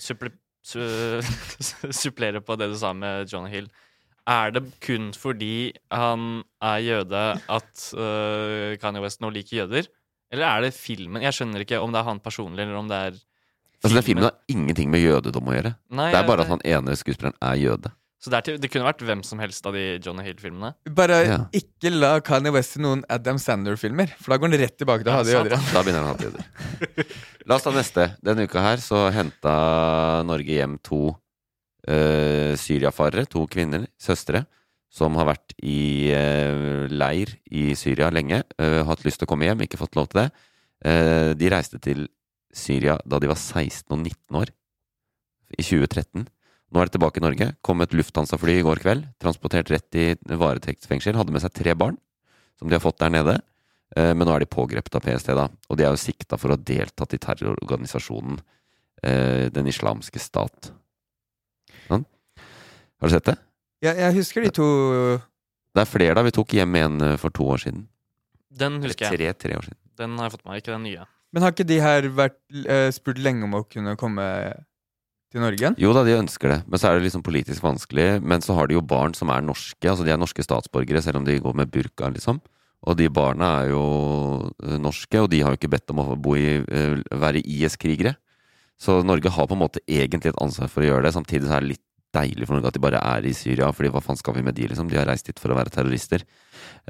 [0.62, 0.80] su,
[2.02, 3.70] Supplere på det du sa med John Hill.
[4.30, 9.88] Er det kun fordi han er jøde at uh, Kanye West nå liker jøder?
[10.30, 11.22] Eller er det filmen?
[11.24, 13.18] Jeg skjønner ikke om det er han personlig, eller om det er
[13.80, 15.70] Altså, den filmen har ingenting med jødedom å gjøre.
[15.96, 17.92] Nei, Det er bare at han ene skuespilleren er jøde.
[18.20, 20.74] Så det, er til, det kunne vært hvem som helst av de Johnny Hill-filmene?
[20.92, 21.38] Bare Ja.
[21.56, 25.12] ikke la Kanye West i noen Adam Sandler-filmer, for da går han rett tilbake til
[25.12, 25.54] å ha det jøder.
[25.72, 27.14] Da begynner han å ha jøder.
[27.48, 28.10] La oss ta neste.
[28.20, 29.54] Denne uka her så henta
[30.28, 31.14] Norge hjem to
[31.88, 34.44] uh, syriafarere, to kvinner, søstre,
[34.92, 38.42] som har vært i uh, leir i Syria lenge.
[38.60, 40.26] uh, hatt lyst til å komme hjem, ikke fått lov til det.
[40.84, 42.04] Uh, de reiste til
[42.52, 44.52] Syria da de var 16 og 19 år,
[45.56, 46.28] i 2013.
[46.70, 47.48] Nå er de tilbake i Norge.
[47.66, 49.06] Kom med et Lufthansa-fly i går kveld.
[49.22, 51.18] Transportert rett i varetektsfengsel.
[51.18, 51.96] Hadde med seg tre barn,
[52.60, 53.40] som de har fått der nede.
[53.96, 55.48] Eh, Men nå er de pågrepet av PST, da.
[55.68, 58.38] Og de er jo sikta for å ha deltatt i terrororganisasjonen
[59.02, 60.70] eh, Den islamske stat.
[61.88, 62.06] Sånn.
[63.00, 63.38] Har du sett det?
[63.82, 64.68] Ja, jeg husker de to
[65.74, 66.22] Det er flere, da.
[66.26, 67.88] Vi tok hjem en eh, for to år siden.
[68.50, 69.18] Den husker jeg.
[69.18, 69.80] Tre, tre år siden.
[69.98, 71.06] Den har jeg fått med meg, ikke den nye.
[71.30, 74.24] Men har ikke de her vært uh, spurt lenge om å kunne komme
[75.30, 75.72] til Norge?
[75.80, 78.08] Jo da, de ønsker det, men så er det liksom politisk vanskelig.
[78.22, 81.20] Men så har de jo barn som er norske, altså de er norske statsborgere, selv
[81.20, 82.40] om de går med burka, liksom.
[82.88, 83.84] Og de barna er jo
[84.64, 88.16] eh, norske, og de har jo ikke bedt om å bo i, eh, være IS-krigere.
[88.80, 91.14] Så Norge har på en måte egentlig et ansvar for å gjøre det.
[91.16, 93.92] Samtidig så er det litt deilig for Norge at de bare er i Syria, fordi
[93.92, 94.88] hva faen skal vi med de, liksom?
[94.90, 96.24] De har reist dit for å være terrorister.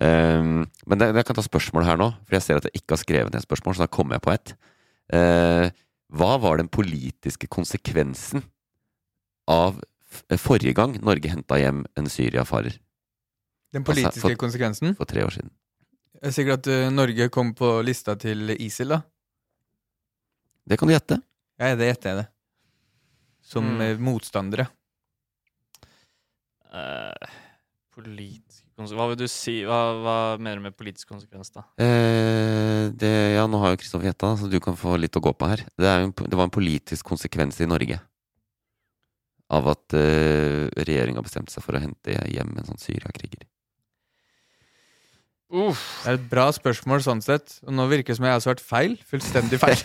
[0.00, 2.94] Um, men det, jeg kan ta spørsmål her nå, for jeg ser at jeg ikke
[2.94, 4.54] har skrevet ned spørsmål, så da kommer jeg på et.
[5.18, 5.66] Eh,
[6.10, 8.42] hva var den politiske konsekvensen
[9.50, 9.78] av
[10.42, 12.74] forrige gang Norge henta hjem en Syria-farer
[13.72, 14.96] Den Altså, politiske for- konsekvensen?
[14.98, 15.50] for tre år siden?
[16.20, 18.98] Det er sikkert at uh, Norge kom på lista til ISIL, da.
[20.68, 21.16] Det kan du gjette.
[21.58, 22.26] Ja, det gjetter jeg det.
[23.42, 23.80] Som Mm.
[23.80, 24.66] eh, motstandere.
[26.70, 27.30] Uh,
[27.94, 29.60] Politisk Hva vil du si?
[29.68, 31.66] Hva, hva mener du med politisk konsekvens, da?
[31.80, 35.34] Eh, det, ja, nå har jo Kristoffer gjetta, så du kan få litt å gå
[35.36, 35.66] på her.
[35.76, 38.00] Det, er jo, en det var en politisk konsekvens i Norge
[39.50, 43.48] av at eh, regjeringa bestemte seg for å hente hjem en sånn Syria-kriger.
[45.50, 45.82] Uff.
[46.04, 47.56] Det er et bra spørsmål sånn sett.
[47.66, 48.94] Og nå virker det som jeg har svart feil.
[49.10, 49.80] Fullstendig feil.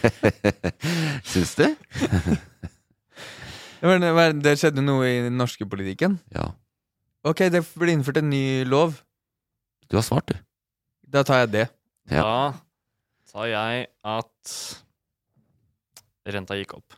[1.33, 1.67] Syns du?
[3.85, 6.15] Det, det, var, det skjedde noe i den norske politikken.
[6.33, 6.47] Ja.
[7.25, 8.99] Ok, det blir innført en ny lov.
[9.89, 10.37] Du har svart, du.
[11.09, 11.65] Da tar jeg det.
[12.11, 12.21] Ja.
[12.21, 14.53] Da tar jeg at
[16.35, 16.97] renta gikk opp.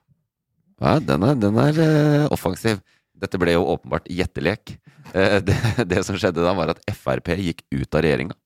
[0.83, 2.83] Ja, den er, den er uh, offensiv.
[3.17, 4.75] Dette ble jo åpenbart gjettelek.
[5.15, 8.37] Uh, det, det som skjedde da, var at Frp gikk ut av regjeringa.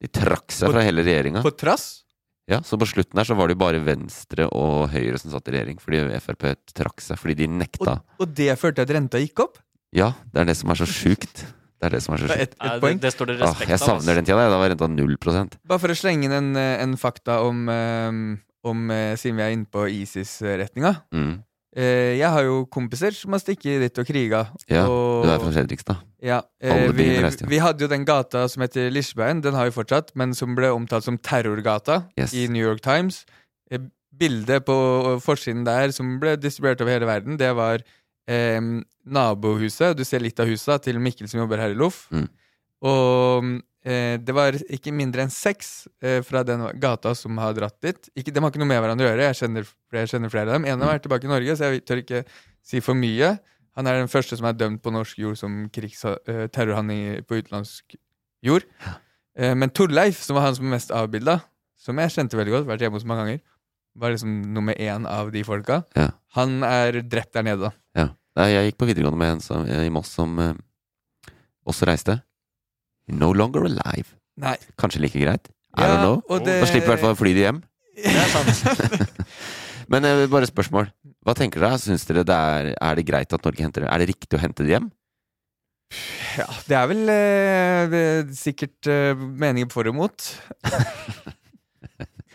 [0.00, 1.42] De trakk seg fra hele regjeringa.
[1.42, 2.04] På trass?
[2.46, 5.48] Ja, så på slutten her så var det jo bare Venstre og Høyre som satt
[5.50, 7.18] i regjering, fordi Frp trakk seg.
[7.18, 7.98] Fordi de nekta.
[8.22, 9.58] Og det førte til at renta gikk opp?
[9.94, 11.44] Ja, det er det som er så sjukt.
[11.76, 12.54] Det er det som er så Det er sjukt.
[12.56, 12.96] et, et poeng.
[12.98, 13.74] det, det står det respekt av.
[13.76, 14.48] jeg savner den tida.
[14.50, 15.58] Da var renta null prosent.
[15.68, 19.42] Bare for å slenge inn en, eh, en fakta om, eh, om eh, Siden vi
[19.44, 20.94] er inne på ISIS-retninga.
[21.14, 21.42] Mm.
[21.76, 24.46] Eh, jeg har jo kompiser som har stikket dit og kriga.
[24.72, 26.00] Ja, og, du er fra Fredrikstad.
[26.24, 27.10] Ja, eh, vi,
[27.52, 30.72] vi hadde jo den gata som heter Lisjebein, den har vi fortsatt, men som ble
[30.72, 32.32] omtalt som Terrorgata Yes.
[32.32, 33.26] i New York Times.
[34.16, 34.74] Bildet på
[35.20, 37.82] forsiden der som ble distribuert over hele verden, det var
[38.28, 38.60] eh,
[39.06, 39.96] nabohuset.
[39.96, 42.06] Du ser litt av huset til Mikkel som jobber her i Loff.
[42.14, 42.26] Mm.
[42.86, 43.50] Og
[43.86, 48.10] eh, det var ikke mindre enn seks eh, fra den gata som har dratt dit.
[48.18, 50.58] Ikke, de har ikke noe med hverandre å gjøre, jeg kjenner, jeg kjenner flere av
[50.58, 50.68] dem.
[50.68, 52.24] En av dem er tilbake i Norge, så jeg tør ikke
[52.66, 53.36] si for mye.
[53.76, 57.42] Han er den første som er dømt på norsk jord som krigs- eh, terrorhandling på
[57.42, 57.98] utenlandsk
[58.46, 58.64] jord.
[59.36, 61.40] Eh, men Torleif, som var han som var mest avbilda,
[61.76, 63.42] som jeg kjente veldig godt, vært hjemme hos mange ganger,
[63.96, 65.82] var liksom nummer én av de folka.
[65.96, 66.10] Ja.
[66.36, 67.70] Han er drept der nede, da.
[68.36, 68.42] Ja.
[68.42, 70.50] Nei, jeg gikk på videregående med en som, i Moss som uh,
[71.66, 72.18] også reiste.
[73.08, 74.10] No longer alive.
[74.36, 74.56] Nei.
[74.76, 75.48] Kanskje like greit.
[75.76, 76.18] I Ja, don't know.
[76.28, 77.62] og det- Da slipper vi i hvert fall å fly det hjem.
[77.96, 79.24] Det er sant.
[79.92, 80.90] Men uh, bare spørsmål.
[81.24, 81.78] Hva tenker dere?
[81.80, 83.88] Syns dere det er, er det greit at Norge henter det?
[83.90, 84.90] Er det riktig å hente det hjem?
[86.36, 90.24] Ja, det er vel eh, det er sikkert eh, meninger for og mot.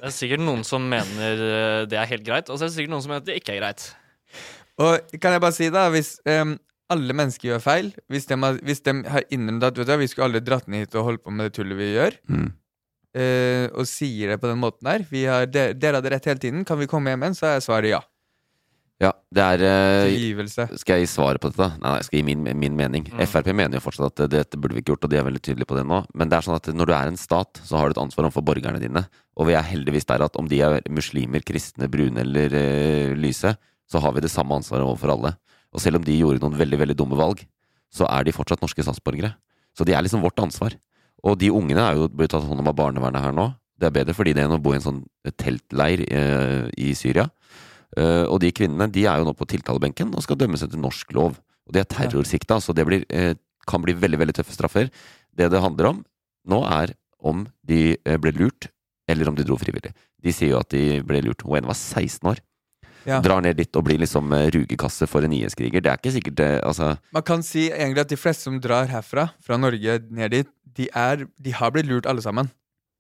[0.01, 2.73] Det er sikkert noen som mener eh, det er helt greit, og så er det
[2.73, 3.83] sikkert noen som mener at det ikke er greit.
[4.79, 6.55] Og kan jeg bare si, da, hvis um,
[6.91, 10.07] alle mennesker gjør feil, hvis de har, hvis de har innrømt at vet du, vi
[10.07, 12.47] skulle aldri dratt ned hit og holdt på med det tullet vi gjør, Mm.
[13.17, 16.39] uh, og sier det på den måten der vi har, de, Dere hadde rett hele
[16.39, 17.37] tiden, kan vi komme hjem igjen?
[17.37, 18.01] Så er svaret ja.
[19.01, 19.61] Ja, det er
[20.05, 21.71] uh, Skal jeg gi svaret på dette?
[21.81, 23.07] Nei, nei, jeg skal gi min, min mening.
[23.09, 23.23] Mm.
[23.25, 25.69] Frp mener jo fortsatt at dette burde vi ikke gjort, og de er veldig tydelige
[25.71, 26.03] på det nå.
[26.13, 28.27] Men det er sånn at når du er en stat, så har du et ansvar
[28.27, 29.07] overfor borgerne dine.
[29.41, 33.55] Og vi er heldigvis der at om de er muslimer, kristne, brune eller uh, lyse,
[33.91, 35.33] så har vi det samme ansvaret overfor alle.
[35.71, 37.43] Og selv om de gjorde noen veldig, veldig dumme valg,
[37.91, 39.33] så er de fortsatt norske statsborgere.
[39.75, 40.75] Så de er liksom vårt ansvar.
[41.27, 43.51] Og de ungene er jo blitt tatt hånd om av barnevernet her nå.
[43.79, 45.01] Det er bedre for de enn å bo i en sånn
[45.41, 47.27] teltleir eh, i Syria.
[47.97, 51.11] Eh, og de kvinnene de er jo nå på tiltalebenken og skal dømmes etter norsk
[51.17, 51.39] lov.
[51.67, 53.33] Og de er terrorsikta, så det blir, eh,
[53.67, 54.91] kan bli veldig veldig tøffe straffer.
[55.35, 56.05] Det det handler om
[56.47, 58.69] nå, er om de eh, ble lurt,
[59.09, 59.93] eller om de dro frivillig.
[60.21, 61.43] De sier jo at de ble lurt.
[61.43, 62.41] Hun ene var 16 år.
[63.05, 63.19] Ja.
[63.21, 65.81] Drar ned dit og blir liksom eh, rugekasse for en IS-kriger.
[65.81, 68.85] Det er ikke sikkert det Altså, Man kan si egentlig at de fleste som drar
[68.91, 72.49] herfra, fra Norge ned dit, de, er, de har blitt lurt alle sammen.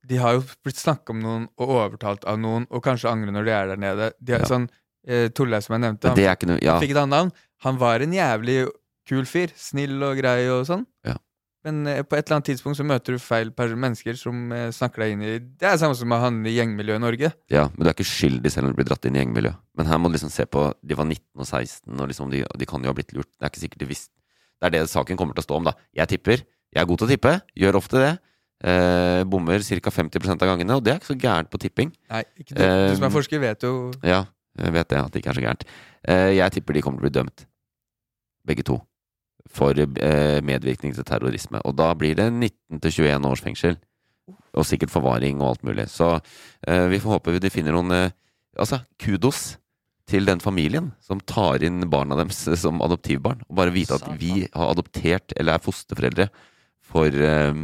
[0.07, 3.45] De har jo blitt snakket om noen og overtalt av noen, og kanskje angrer når
[3.45, 4.11] de er der nede.
[4.19, 4.49] De er Ja.
[4.49, 4.69] sånn,
[5.07, 6.73] eh, Torleif som jeg nevnte, han, det er ikke noe Ja.
[6.73, 7.31] Han fikk et annet navn.
[7.61, 8.67] Han var en jævlig
[9.07, 9.53] kul fyr.
[9.55, 10.85] Snill og grei og sånn.
[11.05, 11.15] Ja.
[11.65, 15.03] Men eh, på et eller annet tidspunkt så møter du feil mennesker som eh, snakker
[15.03, 17.31] deg inn i Det er samme som å handle i gjengmiljø i Norge.
[17.53, 19.53] Ja, men du er ikke skyldig selv om du blir dratt inn i gjengmiljø.
[19.77, 22.41] Men her må du liksom se på De var 19 og 16, og liksom de,
[22.45, 23.29] de kan jo ha blitt lurt.
[23.37, 24.13] Det er ikke sikkert de visste
[24.57, 25.77] Det er det saken kommer til å stå om, da.
[25.97, 26.43] Jeg tipper.
[26.71, 27.37] Jeg er god til å tippe.
[27.61, 28.11] Gjør ofte det.
[28.61, 29.91] Eh, bommer ca.
[29.91, 31.89] 50% av gangene, og det er ikke så gærent på tipping.
[32.13, 33.73] Nei, ikke du, du som er Um, forsker, vet jo
[34.05, 34.25] Ja,
[34.61, 35.65] jeg vet det, at det ikke er så gærent.
[36.05, 37.45] Eh, jeg tipper de kommer til å bli dømt,
[38.45, 38.77] begge to,
[39.49, 41.61] for eh, medvirkning til terrorisme.
[41.65, 43.77] Og da blir det 19-21 års fengsel.
[44.53, 45.87] Og sikkert forvaring og alt mulig.
[45.89, 46.13] Så
[46.67, 48.11] eh, vi får håpe de finner noen eh,
[48.59, 49.55] Altså, kudos
[50.11, 53.45] til den familien som tar inn barna deres som adoptivbarn.
[53.47, 56.25] Og bare vite at vi har adoptert, eller er fosterforeldre,
[56.83, 57.61] for, eh,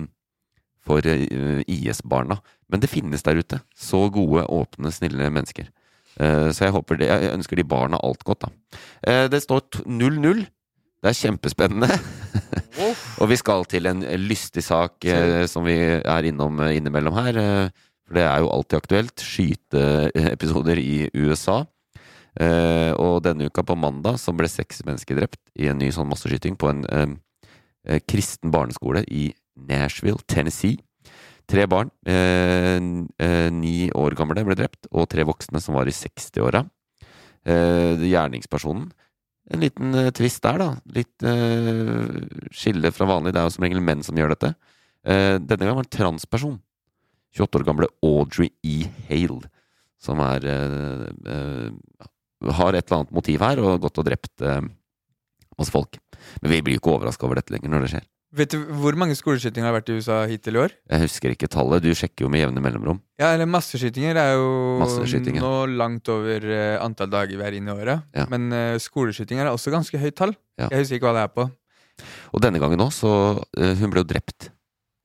[0.87, 2.39] for eh, IS-barna.
[2.71, 3.59] Men det finnes der ute.
[3.75, 5.67] Så gode, åpne, snille mennesker.
[6.19, 8.79] Eh, Så jeg håper det, jeg ønsker de barna alt godt, da.
[9.03, 10.45] Eh, Det står t- 0-0.
[11.03, 11.89] Det er kjempespennende.
[13.21, 17.37] Og vi skal til en lystig sak eh, som vi er innom eh, innimellom her.
[17.41, 19.23] eh, For det er jo alltid aktuelt.
[19.23, 21.63] Skyteepisoder i USA.
[22.37, 26.09] Eh, og denne uka, på mandag, så ble seks mennesker drept i en ny sånn
[26.09, 27.15] masseskyting på en eh,
[27.87, 29.31] eh, kristen barneskole i
[29.69, 30.77] Nashville, Tennessee.
[31.49, 32.77] Tre barn, eh,
[33.23, 36.65] eh, ni år gamle, ble drept, og tre voksne som var i 60-åra.
[37.47, 38.89] Eh, gjerningspersonen
[39.47, 40.69] En liten eh, twist der, da.
[40.95, 42.07] Litt uh,
[42.51, 43.33] skille fra vanlig.
[43.33, 44.53] Det er jo som regel menn som gjør dette.
[45.07, 46.57] Uh, denne gangen var det en transperson.
[47.37, 48.89] 28 år gamle Audrey E.
[49.07, 49.51] Hale,
[50.01, 51.07] som er uh,
[52.57, 54.43] Har et eller annet motiv her, og gått og drept
[55.57, 55.97] masse folk.
[56.41, 58.05] Men vi blir jo ikke overraska over dette lenger når det skjer.
[58.35, 60.73] Vet du hvor mange skoleskytinger har vært i USA hittil i år?
[60.91, 62.97] Jeg husker ikke tallet, du sjekker jo med jevne mellomrom.
[63.21, 64.49] Ja, eller Masseskytinger er jo
[64.81, 65.39] masseskytinger.
[65.45, 68.03] nå langt over eh, antall dager vi er inne i året.
[68.17, 68.25] Ja.
[68.27, 70.35] Men uh, skoleskytinger er også ganske høyt tall.
[70.59, 70.67] Ja.
[70.73, 71.45] Jeg husker ikke hva det er på.
[72.35, 73.11] Og denne gangen òg, så
[73.57, 74.49] eh, Hun ble jo drept.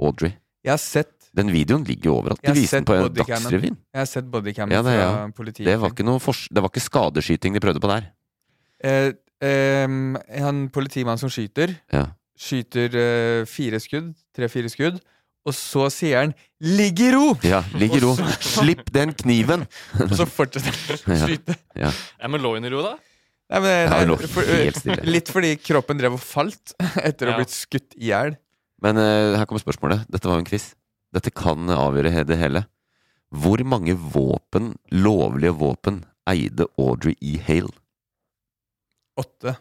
[0.03, 0.35] Audrey.
[0.67, 2.43] Jeg har sett, Den videoen ligger jo overalt.
[2.43, 3.77] De viste den på en Dagsrevyen.
[3.95, 5.29] jeg har sett bodycamen Ja, det, fra ja.
[5.37, 5.67] politiet.
[5.71, 8.11] Det var Det var ikke skadeskyting de prøvde på der.
[8.83, 9.87] Eh, eh,
[10.43, 12.09] han politimannen som skyter, Ja.
[12.39, 15.01] Skyter uh, fire skudd, tre-fire skudd,
[15.43, 17.33] og så sier han 'ligg i ro'!
[17.43, 18.13] Ja, ligg i ro.
[18.41, 19.65] Slipp den kniven!
[19.99, 21.57] Og så fortsetter han å skyte.
[21.75, 21.91] Ja.
[22.21, 22.95] Ja, men lå hun i ro, da?
[23.53, 25.03] Nei, men, nei, nei, for.
[25.05, 26.73] Litt fordi kroppen drev og falt
[27.09, 27.35] etter å Ja.
[27.35, 28.37] ha blitt skutt i hjel.
[28.83, 30.07] Men uh, her kommer spørsmålet.
[30.11, 30.71] Dette var jo en quiz.
[31.13, 32.65] Dette kan avgjøre det hele.
[33.33, 37.35] Hvor mange våpen, lovlige våpen, eide Audrey E.
[37.45, 37.75] Hale?
[39.21, 39.57] Åtte.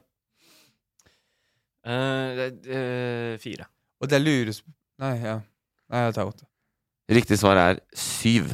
[1.82, 3.66] Eh, uh, fire.
[4.02, 4.62] Og det lures
[5.02, 5.40] Nei, ja.
[5.90, 6.46] Nei, jeg tar åtte.
[7.12, 8.52] Riktig svar er syv.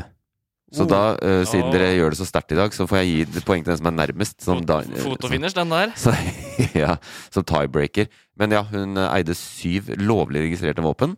[0.71, 0.87] Så Oh.
[0.87, 1.71] da, uh, siden Oh.
[1.71, 3.77] dere gjør det så sterkt i dag, så får jeg gi et poeng til den
[3.77, 4.41] som er nærmest.
[4.43, 5.91] Som da, Fotofinish, den der.
[5.99, 6.11] Så,
[6.75, 6.95] ja,
[7.31, 8.07] som tiebreaker.
[8.39, 11.15] Men ja, hun eide syv lovlig registrerte våpen.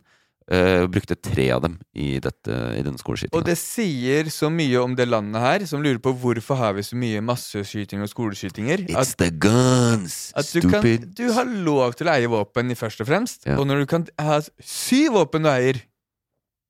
[0.49, 2.97] Og brukte tre av dem i, dette, i denne
[3.29, 6.85] Og det sier så mye om det landet her, som lurer på hvorfor har vi
[6.87, 8.87] så mye masseskyting og skoleskytinger.
[8.89, 10.31] It's At, the guns!
[10.33, 10.81] at du, kan,
[11.13, 13.45] du har lov til å eie våpen, i først og fremst.
[13.45, 13.59] Ja.
[13.61, 15.83] Og når du kan ha syv våpen du eier,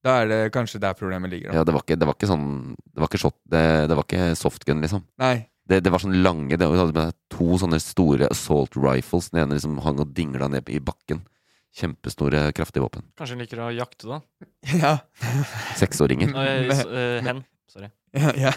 [0.04, 1.52] da er det kanskje der problemet ligger.
[1.52, 1.60] Da.
[1.60, 4.08] Ja, det var ikke, det var ikke sånn Det var ikke, shot, det, det var
[4.08, 5.04] ikke softgun, liksom.
[5.20, 5.36] Nei.
[5.70, 9.30] Det, det var sånn lange Det var med to sånne store assault rifles.
[9.32, 11.24] Den ene liksom hang og dingla ned i bakken.
[11.76, 13.06] Kjempestore, kraftige våpen.
[13.20, 14.22] Kanskje hun liker å jakte, da?
[14.82, 14.96] Ja.
[15.80, 16.34] Seksåringer.
[16.34, 17.44] Uh, eh, hen.
[17.70, 17.92] Sorry.
[18.18, 18.54] ja, ja.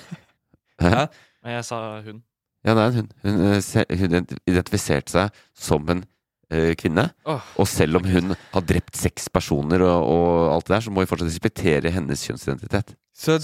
[0.81, 0.93] Hæ?
[0.93, 1.07] Ja.
[1.53, 2.23] Jeg sa hun.
[2.63, 3.13] Ja, det er en hund.
[3.27, 6.05] Hun, eh, hun identifiserte seg som en
[6.53, 7.09] eh, kvinne.
[7.27, 11.03] Og selv om hun har drept seks personer og, og alt det der, så må
[11.03, 12.95] vi fortsatt respektere hennes kjønnsidentitet.
[13.13, 13.37] Så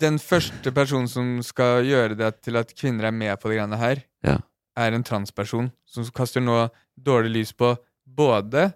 [0.00, 3.78] den første personen som skal gjøre det til at kvinner er med på de greiene
[3.78, 4.38] her, Ja.
[4.76, 6.68] er en transperson som kaster nå
[6.98, 8.72] dårlig lys på både eh,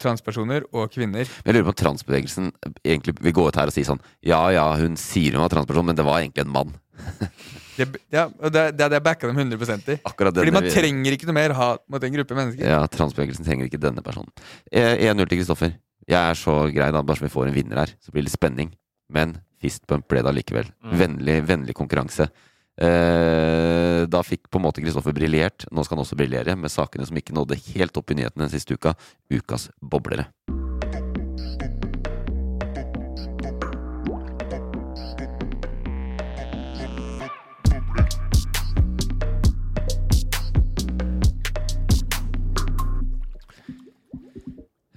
[0.00, 1.28] transpersoner og kvinner.
[1.44, 4.40] Men Jeg lurer på om transbevegelsen egentlig vil gå ut her og si sånn Ja
[4.54, 6.74] ja, hun sier hun var transperson, men det var egentlig en mann.
[7.74, 9.96] Det, ja, og det, det hadde jeg backa dem 100 i.
[10.06, 12.68] Akkurat Fordi man man trenger ikke noe mer hat mot en gruppe mennesker.
[12.70, 14.30] Ja, transbevegelsen trenger ikke denne personen.
[14.70, 15.74] Eh, 1-0 til Kristoffer.
[16.06, 17.94] Jeg er så grei, da, bare så vi får en vinner her.
[17.98, 18.70] Så blir det litt spenning.
[19.10, 20.70] Men fistbump ble det allikevel.
[20.84, 20.94] Mm.
[21.00, 22.28] Vennlig, vennlig konkurranse.
[22.74, 25.68] Eh, da fikk på en måte Kristoffer briljert.
[25.70, 28.54] Nå skal han også briljere med sakene som ikke nådde helt opp i nyhetene den
[28.54, 28.96] siste uka.
[29.30, 30.28] Ukas boblere.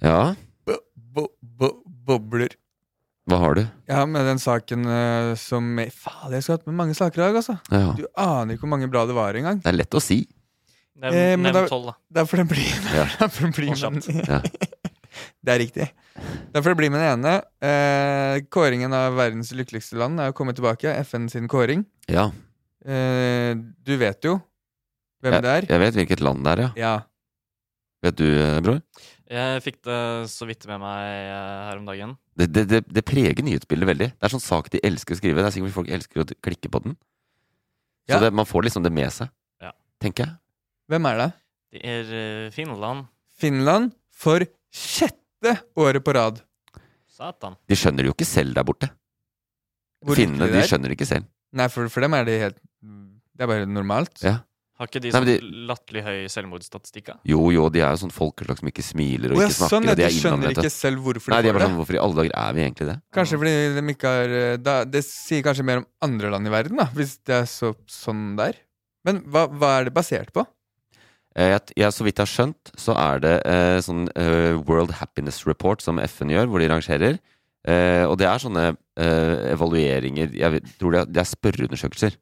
[0.00, 1.68] Ja, Bo, bo, bo,
[2.06, 2.54] bobler.
[3.28, 3.62] Hva har du?
[3.90, 7.38] Ja, med den saken uh, som Faen, jeg skulle hatt med mange saker i dag,
[7.42, 7.58] altså.
[7.70, 7.92] Ja.
[7.98, 9.60] Du aner ikke hvor mange bra det var engang.
[9.62, 10.22] Det er lett å si.
[10.98, 11.94] Nevn Eh, tolv, da.
[12.22, 13.04] Derfor det blir, Ja.
[13.20, 14.40] derfor blir Og Ja.
[15.42, 15.86] Det er riktig.
[16.54, 17.32] Derfor det blir med den ene.
[17.64, 20.92] Eh, kåringen av verdens lykkeligste land er kommet tilbake.
[21.06, 21.84] FN sin kåring.
[22.08, 22.30] Ja,
[22.88, 23.52] Eh,
[23.84, 24.36] du vet jo
[25.20, 25.66] hvem jeg, det er.
[25.68, 26.68] jeg vet hvilket land det er, ja.
[26.78, 26.92] Ja.
[28.06, 28.78] Vet du, eh, bror?
[29.28, 29.98] Jeg fikk det
[30.32, 32.14] så vidt med meg eh, her om dagen.
[32.38, 34.08] Det, det, det, det preger nyhetsbildet veldig.
[34.16, 35.42] Det er sånn sak de elsker å skrive.
[35.44, 36.96] Det er sikkert folk elsker å klikke på den.
[38.08, 38.20] Så Ja.
[38.24, 39.28] det, man får liksom det med seg,
[39.60, 39.72] Ja.
[40.00, 40.36] tenker jeg.
[40.88, 41.28] Hvem er det?
[41.76, 43.04] Det er eh, Finland.
[43.36, 44.40] Finland for
[44.72, 46.40] sjette året på rad.
[47.18, 47.56] Satan.
[47.68, 48.88] De skjønner det jo ikke selv der borte.
[50.06, 50.66] Hvor Finnene de er.
[50.70, 51.28] skjønner det ikke selv.
[51.52, 52.58] Nei, for, for dem er det helt
[53.36, 54.22] Det er bare normalt.
[54.24, 54.38] Ja.
[54.78, 57.08] Har ikke de sånn de- latterlig høy selvmordsstatistikk?
[57.26, 59.72] Jo, jo, de er jo sånn folkeslag som ikke smiler og ja, ikke snakker.
[59.74, 61.64] sånn, ja, de de er skjønner ikke selv hvorfor Nei, de de er får bare
[61.64, 61.70] det.
[61.72, 62.96] sånn Hvorfor i alle dager er vi egentlig det?
[63.18, 66.50] Kanskje fordi de ikke har eh, da, Det sier kanskje mer om andre land i
[66.54, 68.54] verden, da, hvis det er så, sånn der.
[69.04, 70.46] Men hva, hva er det basert på?
[71.34, 74.94] Ja, Jeg, jeg, så vidt jeg har skjønt, så er det eh, sånn eh, World
[75.02, 77.18] Happiness Report som FN gjør, hvor de rangerer.
[77.68, 78.64] Eh, og det er sånne
[78.96, 82.14] eh, evalueringer Jeg tror det er, det er spørreundersøkelser.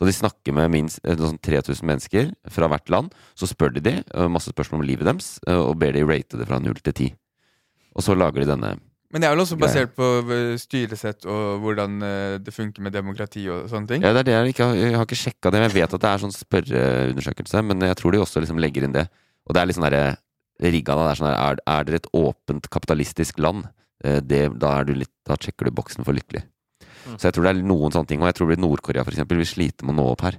[0.00, 3.16] Så de snakker med minst eh, sånn 3000 mennesker fra hvert land.
[3.36, 6.40] Så spør de de eh, masse spørsmål om livet deres, eh, og ber de rate
[6.40, 7.10] det fra 0 til 10.
[8.00, 8.78] Og så lager de denne
[9.12, 10.06] Men det er vel også basert på
[10.62, 11.98] styresett og hvordan
[12.46, 14.04] det funker med demokrati og sånne ting?
[14.06, 15.58] Ja, det er det jeg ikke har, jeg har ikke sjekka det.
[15.58, 18.86] men Jeg vet at det er sånn spørreundersøkelse, men jeg tror de også liksom legger
[18.86, 19.08] inn det.
[19.50, 20.14] Og det er litt sånn derre
[20.62, 21.08] rigga da.
[21.08, 23.66] Det er sånn her, er, er dere et åpent kapitalistisk land?
[23.98, 26.46] Det, da, er du litt, da sjekker du boksen for lykkelig.
[27.06, 27.16] Mm.
[27.16, 29.48] Så jeg tror det er noen sånne ting, og jeg tror Nord-Korea for eksempel vil
[29.48, 30.38] slite med å nå opp her.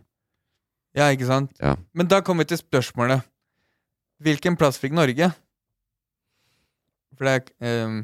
[0.98, 1.54] Ja, ikke sant?
[1.62, 1.76] Ja.
[1.96, 3.24] Men da kommer vi til spørsmålet.
[4.22, 5.32] Hvilken plass fikk Norge?
[7.18, 8.02] For det er um...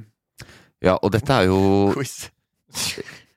[0.84, 1.58] Ja, og dette er jo
[1.97, 2.30] quiz.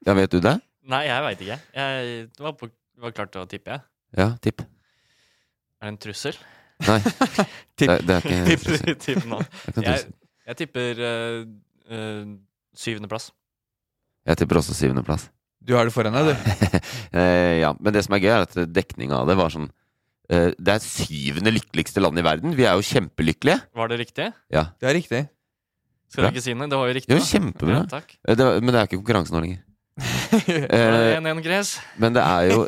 [0.06, 0.58] Ja, vet du det?
[0.90, 1.58] Nei, jeg veit ikke.
[1.76, 2.68] Jeg var, på,
[3.00, 3.86] var klart til å tippe, jeg.
[4.18, 4.64] Ja, tipp.
[5.80, 6.38] Er det en trussel?
[6.80, 6.98] Nei.
[7.80, 7.90] Tipp.
[7.90, 8.94] Det, det er ikke en trussel.
[9.00, 9.38] tipp nå.
[9.76, 10.04] Det Jeg,
[10.48, 11.42] jeg tipper uh,
[11.92, 12.30] uh,
[12.76, 13.30] syvendeplass.
[14.30, 15.26] Jeg tipper også syvendeplass.
[15.60, 16.78] Du har det foran deg, du.
[17.20, 19.64] Eh, ja, men det som er gøy, er at dekninga av det var sånn
[20.30, 22.54] eh, Det er syvende lykkeligste land i verden.
[22.56, 23.58] Vi er jo kjempelykkelige.
[23.76, 24.28] Var det riktig?
[24.54, 24.62] Ja.
[24.78, 25.22] Det er riktig.
[26.10, 26.30] Skal Bra.
[26.30, 26.70] du ikke si noe?
[26.70, 27.12] Det var jo riktig.
[27.12, 27.26] Jo, da.
[27.32, 27.74] kjempebra.
[27.80, 28.14] Ja, takk.
[28.22, 29.60] Eh, Det, var- men det er jo ikke konkurranse nå lenger.
[30.30, 31.74] Eh, 1-1 Gres.
[32.00, 32.60] men det er jo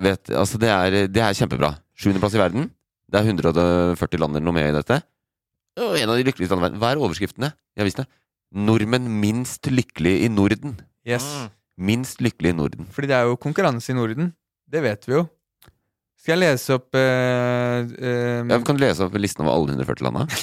[0.00, 1.72] vet, altså det, er, det er kjempebra.
[1.98, 2.70] Sjuendeplass i verden.
[3.10, 5.00] Det er 140 land eller noe med i dette.
[5.82, 6.80] Og en av de lykkeligste landene i verden.
[6.82, 7.50] Hva er overskriftene?
[7.82, 8.10] Visste det.
[8.54, 10.76] Nordmenn minst lykkelige i Norden.
[11.06, 11.26] Yes.
[11.26, 11.48] Mm.
[11.90, 12.86] Minst lykkelige i Norden.
[12.94, 14.30] Fordi det er jo konkurranse i Norden.
[14.70, 15.24] Det vet vi jo.
[16.24, 20.06] Skal jeg lese opp uh, uh, Ja, kan du lese opp listen over alle 140
[20.06, 20.22] landa?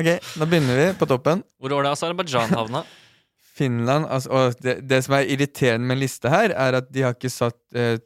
[0.00, 0.06] Ok,
[0.38, 1.42] da begynner vi på toppen.
[1.60, 2.80] Hvor var det Aserbajdsjan havna?
[3.60, 7.02] Finland altså, Og det, det som er irriterende med en liste her, er at de
[7.04, 7.98] har ikke satt uh,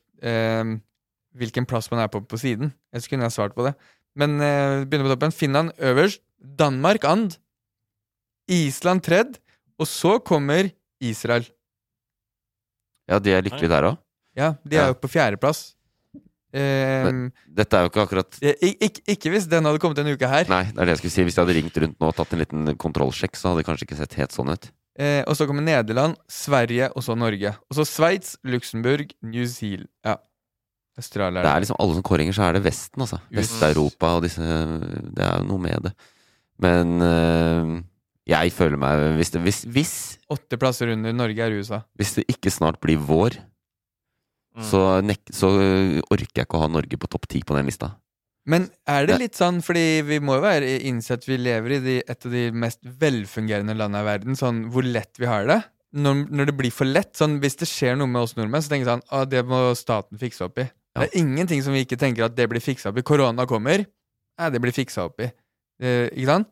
[1.39, 2.73] hvilken plass man er på på siden.
[2.91, 3.77] Ellers kunne jeg svart på det.
[4.17, 5.35] Men begynner på toppen.
[5.35, 6.23] Finland øverst.
[6.59, 7.37] Danmark and.
[8.49, 9.39] Island tredd.
[9.79, 10.71] Og så kommer
[11.03, 11.47] Israel.
[13.11, 13.97] Ja, de er lykkelige der òg.
[14.39, 15.73] Ja, de er jo på fjerdeplass.
[16.55, 20.13] Um, Dette er jo ikke akkurat ikke, ik- ik- ikke hvis den hadde kommet en
[20.15, 20.45] uke her.
[20.49, 21.25] Nei, det er det jeg skulle si.
[21.27, 23.87] Hvis de hadde ringt rundt nå og tatt en liten kontrollsjekk, så hadde det kanskje
[23.89, 24.71] ikke sett helt sånn ut.
[24.97, 27.57] Eh, og så kommer Nederland, Sverige og så Norge.
[27.69, 30.17] Og så Sveits, Luxembourg, New Zealand Ja.
[30.97, 33.19] Australia Det er liksom alle som kåringer, så er det Vesten, altså.
[33.33, 35.93] Vest-Europa og disse Det er jo noe med det.
[36.61, 37.83] Men øh,
[38.29, 39.95] jeg føler meg hvis det, hvis, hvis,
[40.33, 41.83] Åtte plasser under Norge er USA.
[41.99, 43.41] hvis det ikke snart blir vår,
[44.55, 44.63] Mm.
[44.63, 47.67] så, nek, så øh, orker jeg ikke å ha Norge på topp ti på den
[47.67, 47.89] lista.
[48.47, 51.79] Men er det litt sånn, fordi vi må jo være innse at vi lever i
[51.83, 55.57] de, et av de mest velfungerende landene i verden, sånn hvor lett vi har det.
[55.99, 58.71] Når, når det blir for lett, sånn hvis det skjer noe med oss nordmenn, så
[58.71, 60.69] tenker jeg sånn Å, det må staten fikse opp i.
[60.95, 61.03] Ja.
[61.03, 63.07] Det er ingenting som vi ikke tenker at det blir fiksa opp i.
[63.07, 63.83] Korona kommer,
[64.39, 65.33] ja, det blir fiksa opp i.
[65.83, 66.51] Eh, ikke sant?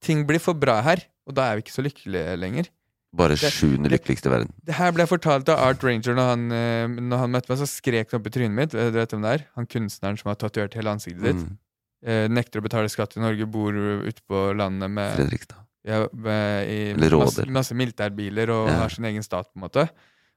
[0.00, 2.68] Ting blir for bra her, og da er vi ikke så lykkelige lenger.
[3.16, 4.52] Bare Det- sjuende lykkeligste i verden.
[4.64, 7.66] Det her ble fortalt av Art Ranger når han, eh, når han møtte meg, så
[7.66, 8.74] skrek han opp i trynet mitt.
[8.74, 9.46] Eh, Du vet hvem det er?
[9.56, 11.36] Han kunstneren som har tatovert hele ansiktet ditt.
[11.36, 11.58] Mm,
[12.06, 15.56] Eh, nekter å betale skatt i Norge, bor ute på landet med, Fredrikstad.
[15.84, 17.50] ja, med i Eller masse, råder.
[17.50, 18.74] masse militærbiler og Ja.
[18.82, 19.90] har sin egen stat, på en måte.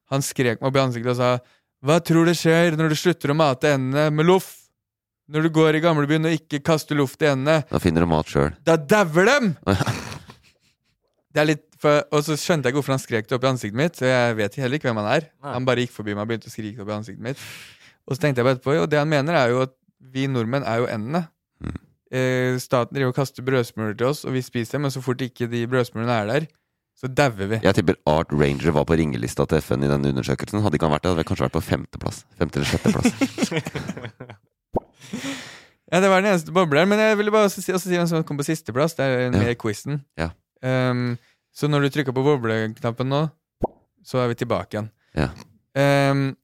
[0.10, 1.40] Han skrek meg opp i ansiktet og sa
[1.86, 4.58] Hva tror du skjer når du slutter å mate endene med loff?
[5.32, 7.62] Når du går i gamlebyen og ikke kaster luft i endene?
[7.70, 8.56] Da finner du mat sjøl.
[8.68, 9.54] Da dauer dem!
[11.32, 13.52] Det er litt for, og så skjønte jeg ikke hvorfor han skrek det opp i
[13.54, 13.96] ansiktet mitt.
[13.98, 15.30] Så jeg vet heller ikke hvem han er.
[15.40, 15.54] Nei.
[15.56, 17.46] Han bare gikk forbi meg og begynte å skrike det opp i ansiktet mitt.
[18.04, 19.74] Og så tenkte jeg bare etterpå, og det han mener, er jo at
[20.12, 21.24] vi nordmenn er jo endene.
[21.64, 21.78] Mm.
[22.12, 25.24] Eh, staten driver og kaster brødsmuler til oss, og vi spiser dem, men så fort
[25.24, 26.48] ikke de brødsmulene er der,
[27.00, 27.62] så dauer vi.
[27.64, 30.66] Jeg tipper Art Ranger var på ringelista til FN i den undersøkelsen.
[30.66, 32.26] Hadde ikke han vært det, hadde vi kanskje vært på femteplass.
[32.42, 34.42] Femte eller sjetteplass.
[35.92, 38.08] Ja, det var den eneste bobleren, men jeg ville bare også si, også si hvem
[38.08, 38.94] som kom på sisteplass.
[38.96, 39.56] Det er med Ja.
[39.60, 40.04] quizen.
[40.18, 40.30] Ja.
[40.64, 41.18] Um,
[41.52, 43.26] så når du trykker på bobleknappen nå,
[44.08, 44.92] så er vi tilbake igjen.
[45.18, 45.30] Ja.
[45.76, 46.38] Um,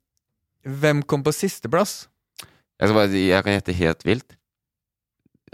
[0.68, 2.08] hvem kom på sisteplass?
[2.78, 4.34] Jeg, skal bare, jeg kan gjette helt vilt.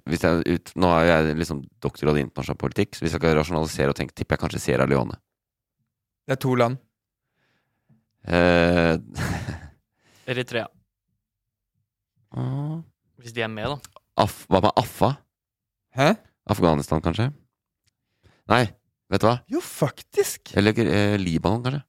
[0.10, 3.38] Hvis jeg, ut, nå er jeg liksom doktorgrad i internasjonal politikk, så hvis jeg skal
[3.38, 5.16] rasjonalisere og tenke, tipper jeg kanskje Sierra Leone.
[6.28, 6.82] Det er to land.
[8.26, 8.98] Uh,
[10.34, 10.66] Eritrea.
[13.24, 14.02] Hvis de er med, da.
[14.20, 15.14] Af, hva med Affa?
[15.96, 16.10] Hæ?
[16.52, 17.30] Afghanistan, kanskje?
[18.52, 18.66] Nei,
[19.10, 19.38] vet du hva?
[19.52, 20.52] Jo, faktisk!
[20.60, 21.84] Eller eh, Libanon, kanskje?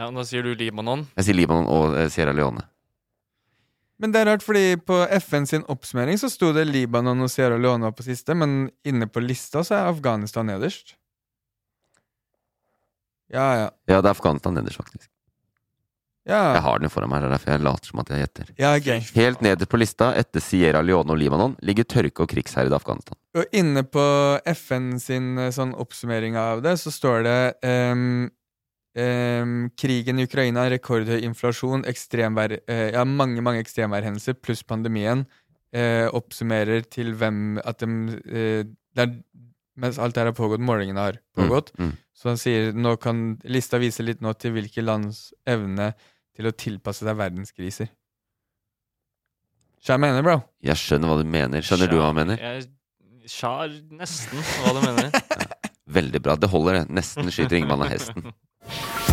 [0.00, 1.04] Ja, Da sier du Libanon.
[1.18, 2.64] Jeg sier Libanon og eh, Sierra Leone.
[4.00, 7.58] Men det er rart, fordi på FN sin oppsummering så sto det Libanon og Sierra
[7.60, 10.96] Leone var på siste, men inne på lista så er Afghanistan nederst.
[13.30, 13.66] Ja, ja.
[13.86, 15.10] Ja, det er Afghanistan nederst, faktisk.
[16.28, 18.50] Ja, Jeg har den foran meg, det er derfor jeg later som at jeg gjetter.
[18.60, 19.00] ja okay.
[19.16, 23.16] Helt nederst på lista, etter Sierra Leone og Libanon, ligger tørke og krigsherjede Afghanistan.
[23.34, 24.04] Og inne på
[24.52, 28.28] FN sin eh, sånn oppsummering av det, så står det um,
[29.00, 36.06] um, krigen i Ukraina, rekordhøy inflasjon, ekstremvær uh, Ja, mange, mange ekstremværhendelser pluss pandemien uh,
[36.12, 37.88] oppsummerer til hvem At de
[38.20, 39.12] uh, det er,
[39.80, 41.72] Mens alt det her har pågått, målingene har pågått.
[41.78, 41.96] Mm, mm.
[42.20, 45.92] Så han sier nå kan lista vise litt nå til hvilke lands evne
[46.36, 47.88] til å tilpasse seg verdenskriser.
[49.80, 50.36] Skjønner mener, bro?
[50.64, 51.64] Jeg skjønner hva du mener.
[51.64, 52.42] Skjønner du hva han mener?
[52.44, 55.48] Jeg skjær nesten hva du mener.
[56.00, 56.36] Veldig bra.
[56.36, 56.98] Det holder, det.
[57.00, 58.28] Nesten skyter Ingmann av hesten.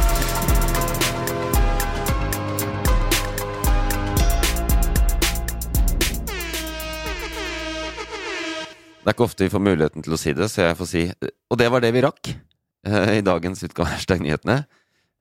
[9.08, 11.01] Det er ikke ofte vi får muligheten til å si det, så jeg får si
[11.47, 14.58] Og det var det vi rakk uh, i dagens utgave av Hashtag-nyhetene.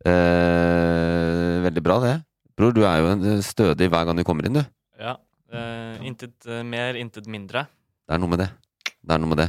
[0.06, 2.16] Eh, veldig bra, det.
[2.58, 4.66] Bror, du er jo eh, stødig hver gang du kommer inn, du.
[4.98, 5.14] Ja.
[5.54, 7.68] Uh, intet mer, intet mindre.
[8.02, 8.48] Det er noe med det.
[8.90, 9.48] Det er noe med det.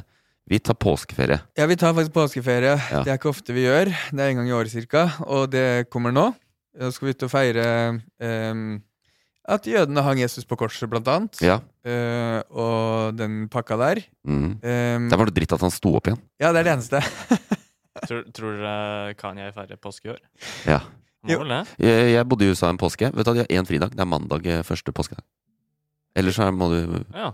[0.53, 1.39] Vi tar påskeferie.
[1.57, 2.77] Ja, vi tar faktisk påskeferie.
[2.77, 3.01] Ja.
[3.01, 3.89] Det er ikke ofte vi gjør.
[3.89, 6.29] Det er en gang i året cirka, og det kommer nå.
[6.77, 7.65] Nå skal vi ut og feire
[8.21, 8.77] ehm,
[9.47, 11.39] at jødene hang Jesus på korset, blant annet.
[11.43, 11.59] Ja.
[11.87, 14.01] Uh, og den pakka der.
[14.27, 14.57] Mm.
[14.59, 16.19] Um, Det var det dritt at han sto opp igjen.
[16.41, 17.01] ja, det er det eneste.
[18.07, 20.19] Tror, tror dere Kanye feirer påske i år?
[20.69, 20.77] Ja.
[21.25, 21.49] Mål?
[21.81, 23.09] Jeg, jeg bodde i USA en påske.
[23.09, 23.95] Vet du, De har én fridag.
[23.97, 25.25] Det er mandag eh, første påskedag.
[26.17, 26.77] Ellers så må du
[27.15, 27.31] Ja.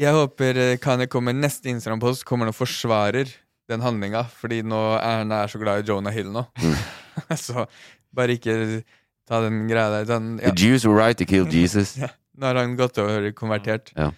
[0.00, 3.28] Jeg håper eh, Kanye kommer neste Instagram-post kommer og forsvarer
[3.70, 6.42] den handlinga, fordi nå er han er så glad i Jonah Hill nå.
[6.64, 6.74] Mm.
[7.46, 7.66] så
[8.14, 8.56] bare ikke
[9.28, 10.08] ta den greia der.
[10.08, 10.50] Den, ja.
[10.50, 11.96] The Jews were right to kill Jesus.
[12.02, 12.10] Ja.
[12.34, 13.92] Nå har han gått over konvertert.
[13.94, 14.08] Ja.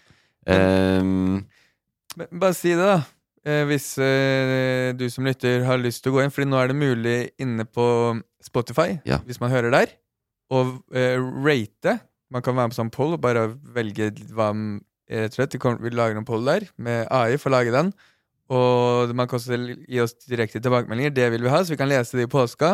[0.48, 1.44] Um...
[2.16, 3.02] Men bare si det, da.
[3.46, 6.72] Eh, hvis eh, du som lytter har lyst til å gå inn, Fordi nå er
[6.72, 7.86] det mulig inne på
[8.42, 9.20] Spotify, Ja.
[9.26, 9.92] hvis man hører der,
[10.50, 10.64] å
[10.96, 11.98] eh, rate.
[12.32, 14.50] Man kan være med på sånn poll og bare velge hva
[15.06, 15.54] Rett og slett,
[15.84, 17.92] vi lager en poll der med AI for å lage den.
[18.50, 19.54] Og man kan også
[19.86, 21.12] gi oss direkte tilbakemeldinger.
[21.14, 22.72] Det vil vi ha, så vi kan lese det i påska.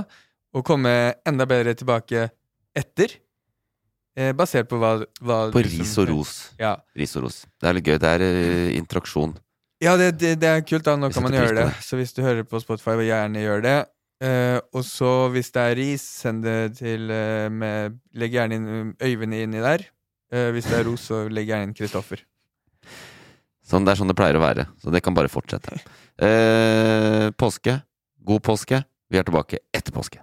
[0.52, 0.92] Og komme
[1.28, 2.28] enda bedre tilbake
[2.76, 3.14] etter.
[4.12, 6.34] Eh, basert på hva, hva på ris og ros.
[6.60, 6.74] Ja.
[6.98, 7.42] Ris og ros.
[7.56, 7.96] Det er litt gøy.
[8.02, 9.32] Det er uh, interaksjon.
[9.82, 10.84] Ja, det, det, det er kult.
[10.86, 11.66] da Nå kan man gjøre det.
[11.72, 11.84] det.
[11.86, 13.78] Så hvis du hører på Spotify, vil gjerne gjøre det.
[14.22, 18.68] Eh, og så hvis det er ris, send det til eh, med, Legg gjerne inn
[18.70, 19.82] um, Øyvind inni der.
[20.32, 22.22] Eh, hvis det er ros, så legg gjerne inn Kristoffer.
[23.66, 24.68] Sånn, det er sånn det pleier å være.
[24.80, 25.80] Så det kan bare fortsette.
[26.22, 27.80] Eh, påske.
[28.22, 28.84] God påske.
[29.10, 30.22] Vi er tilbake etter påske.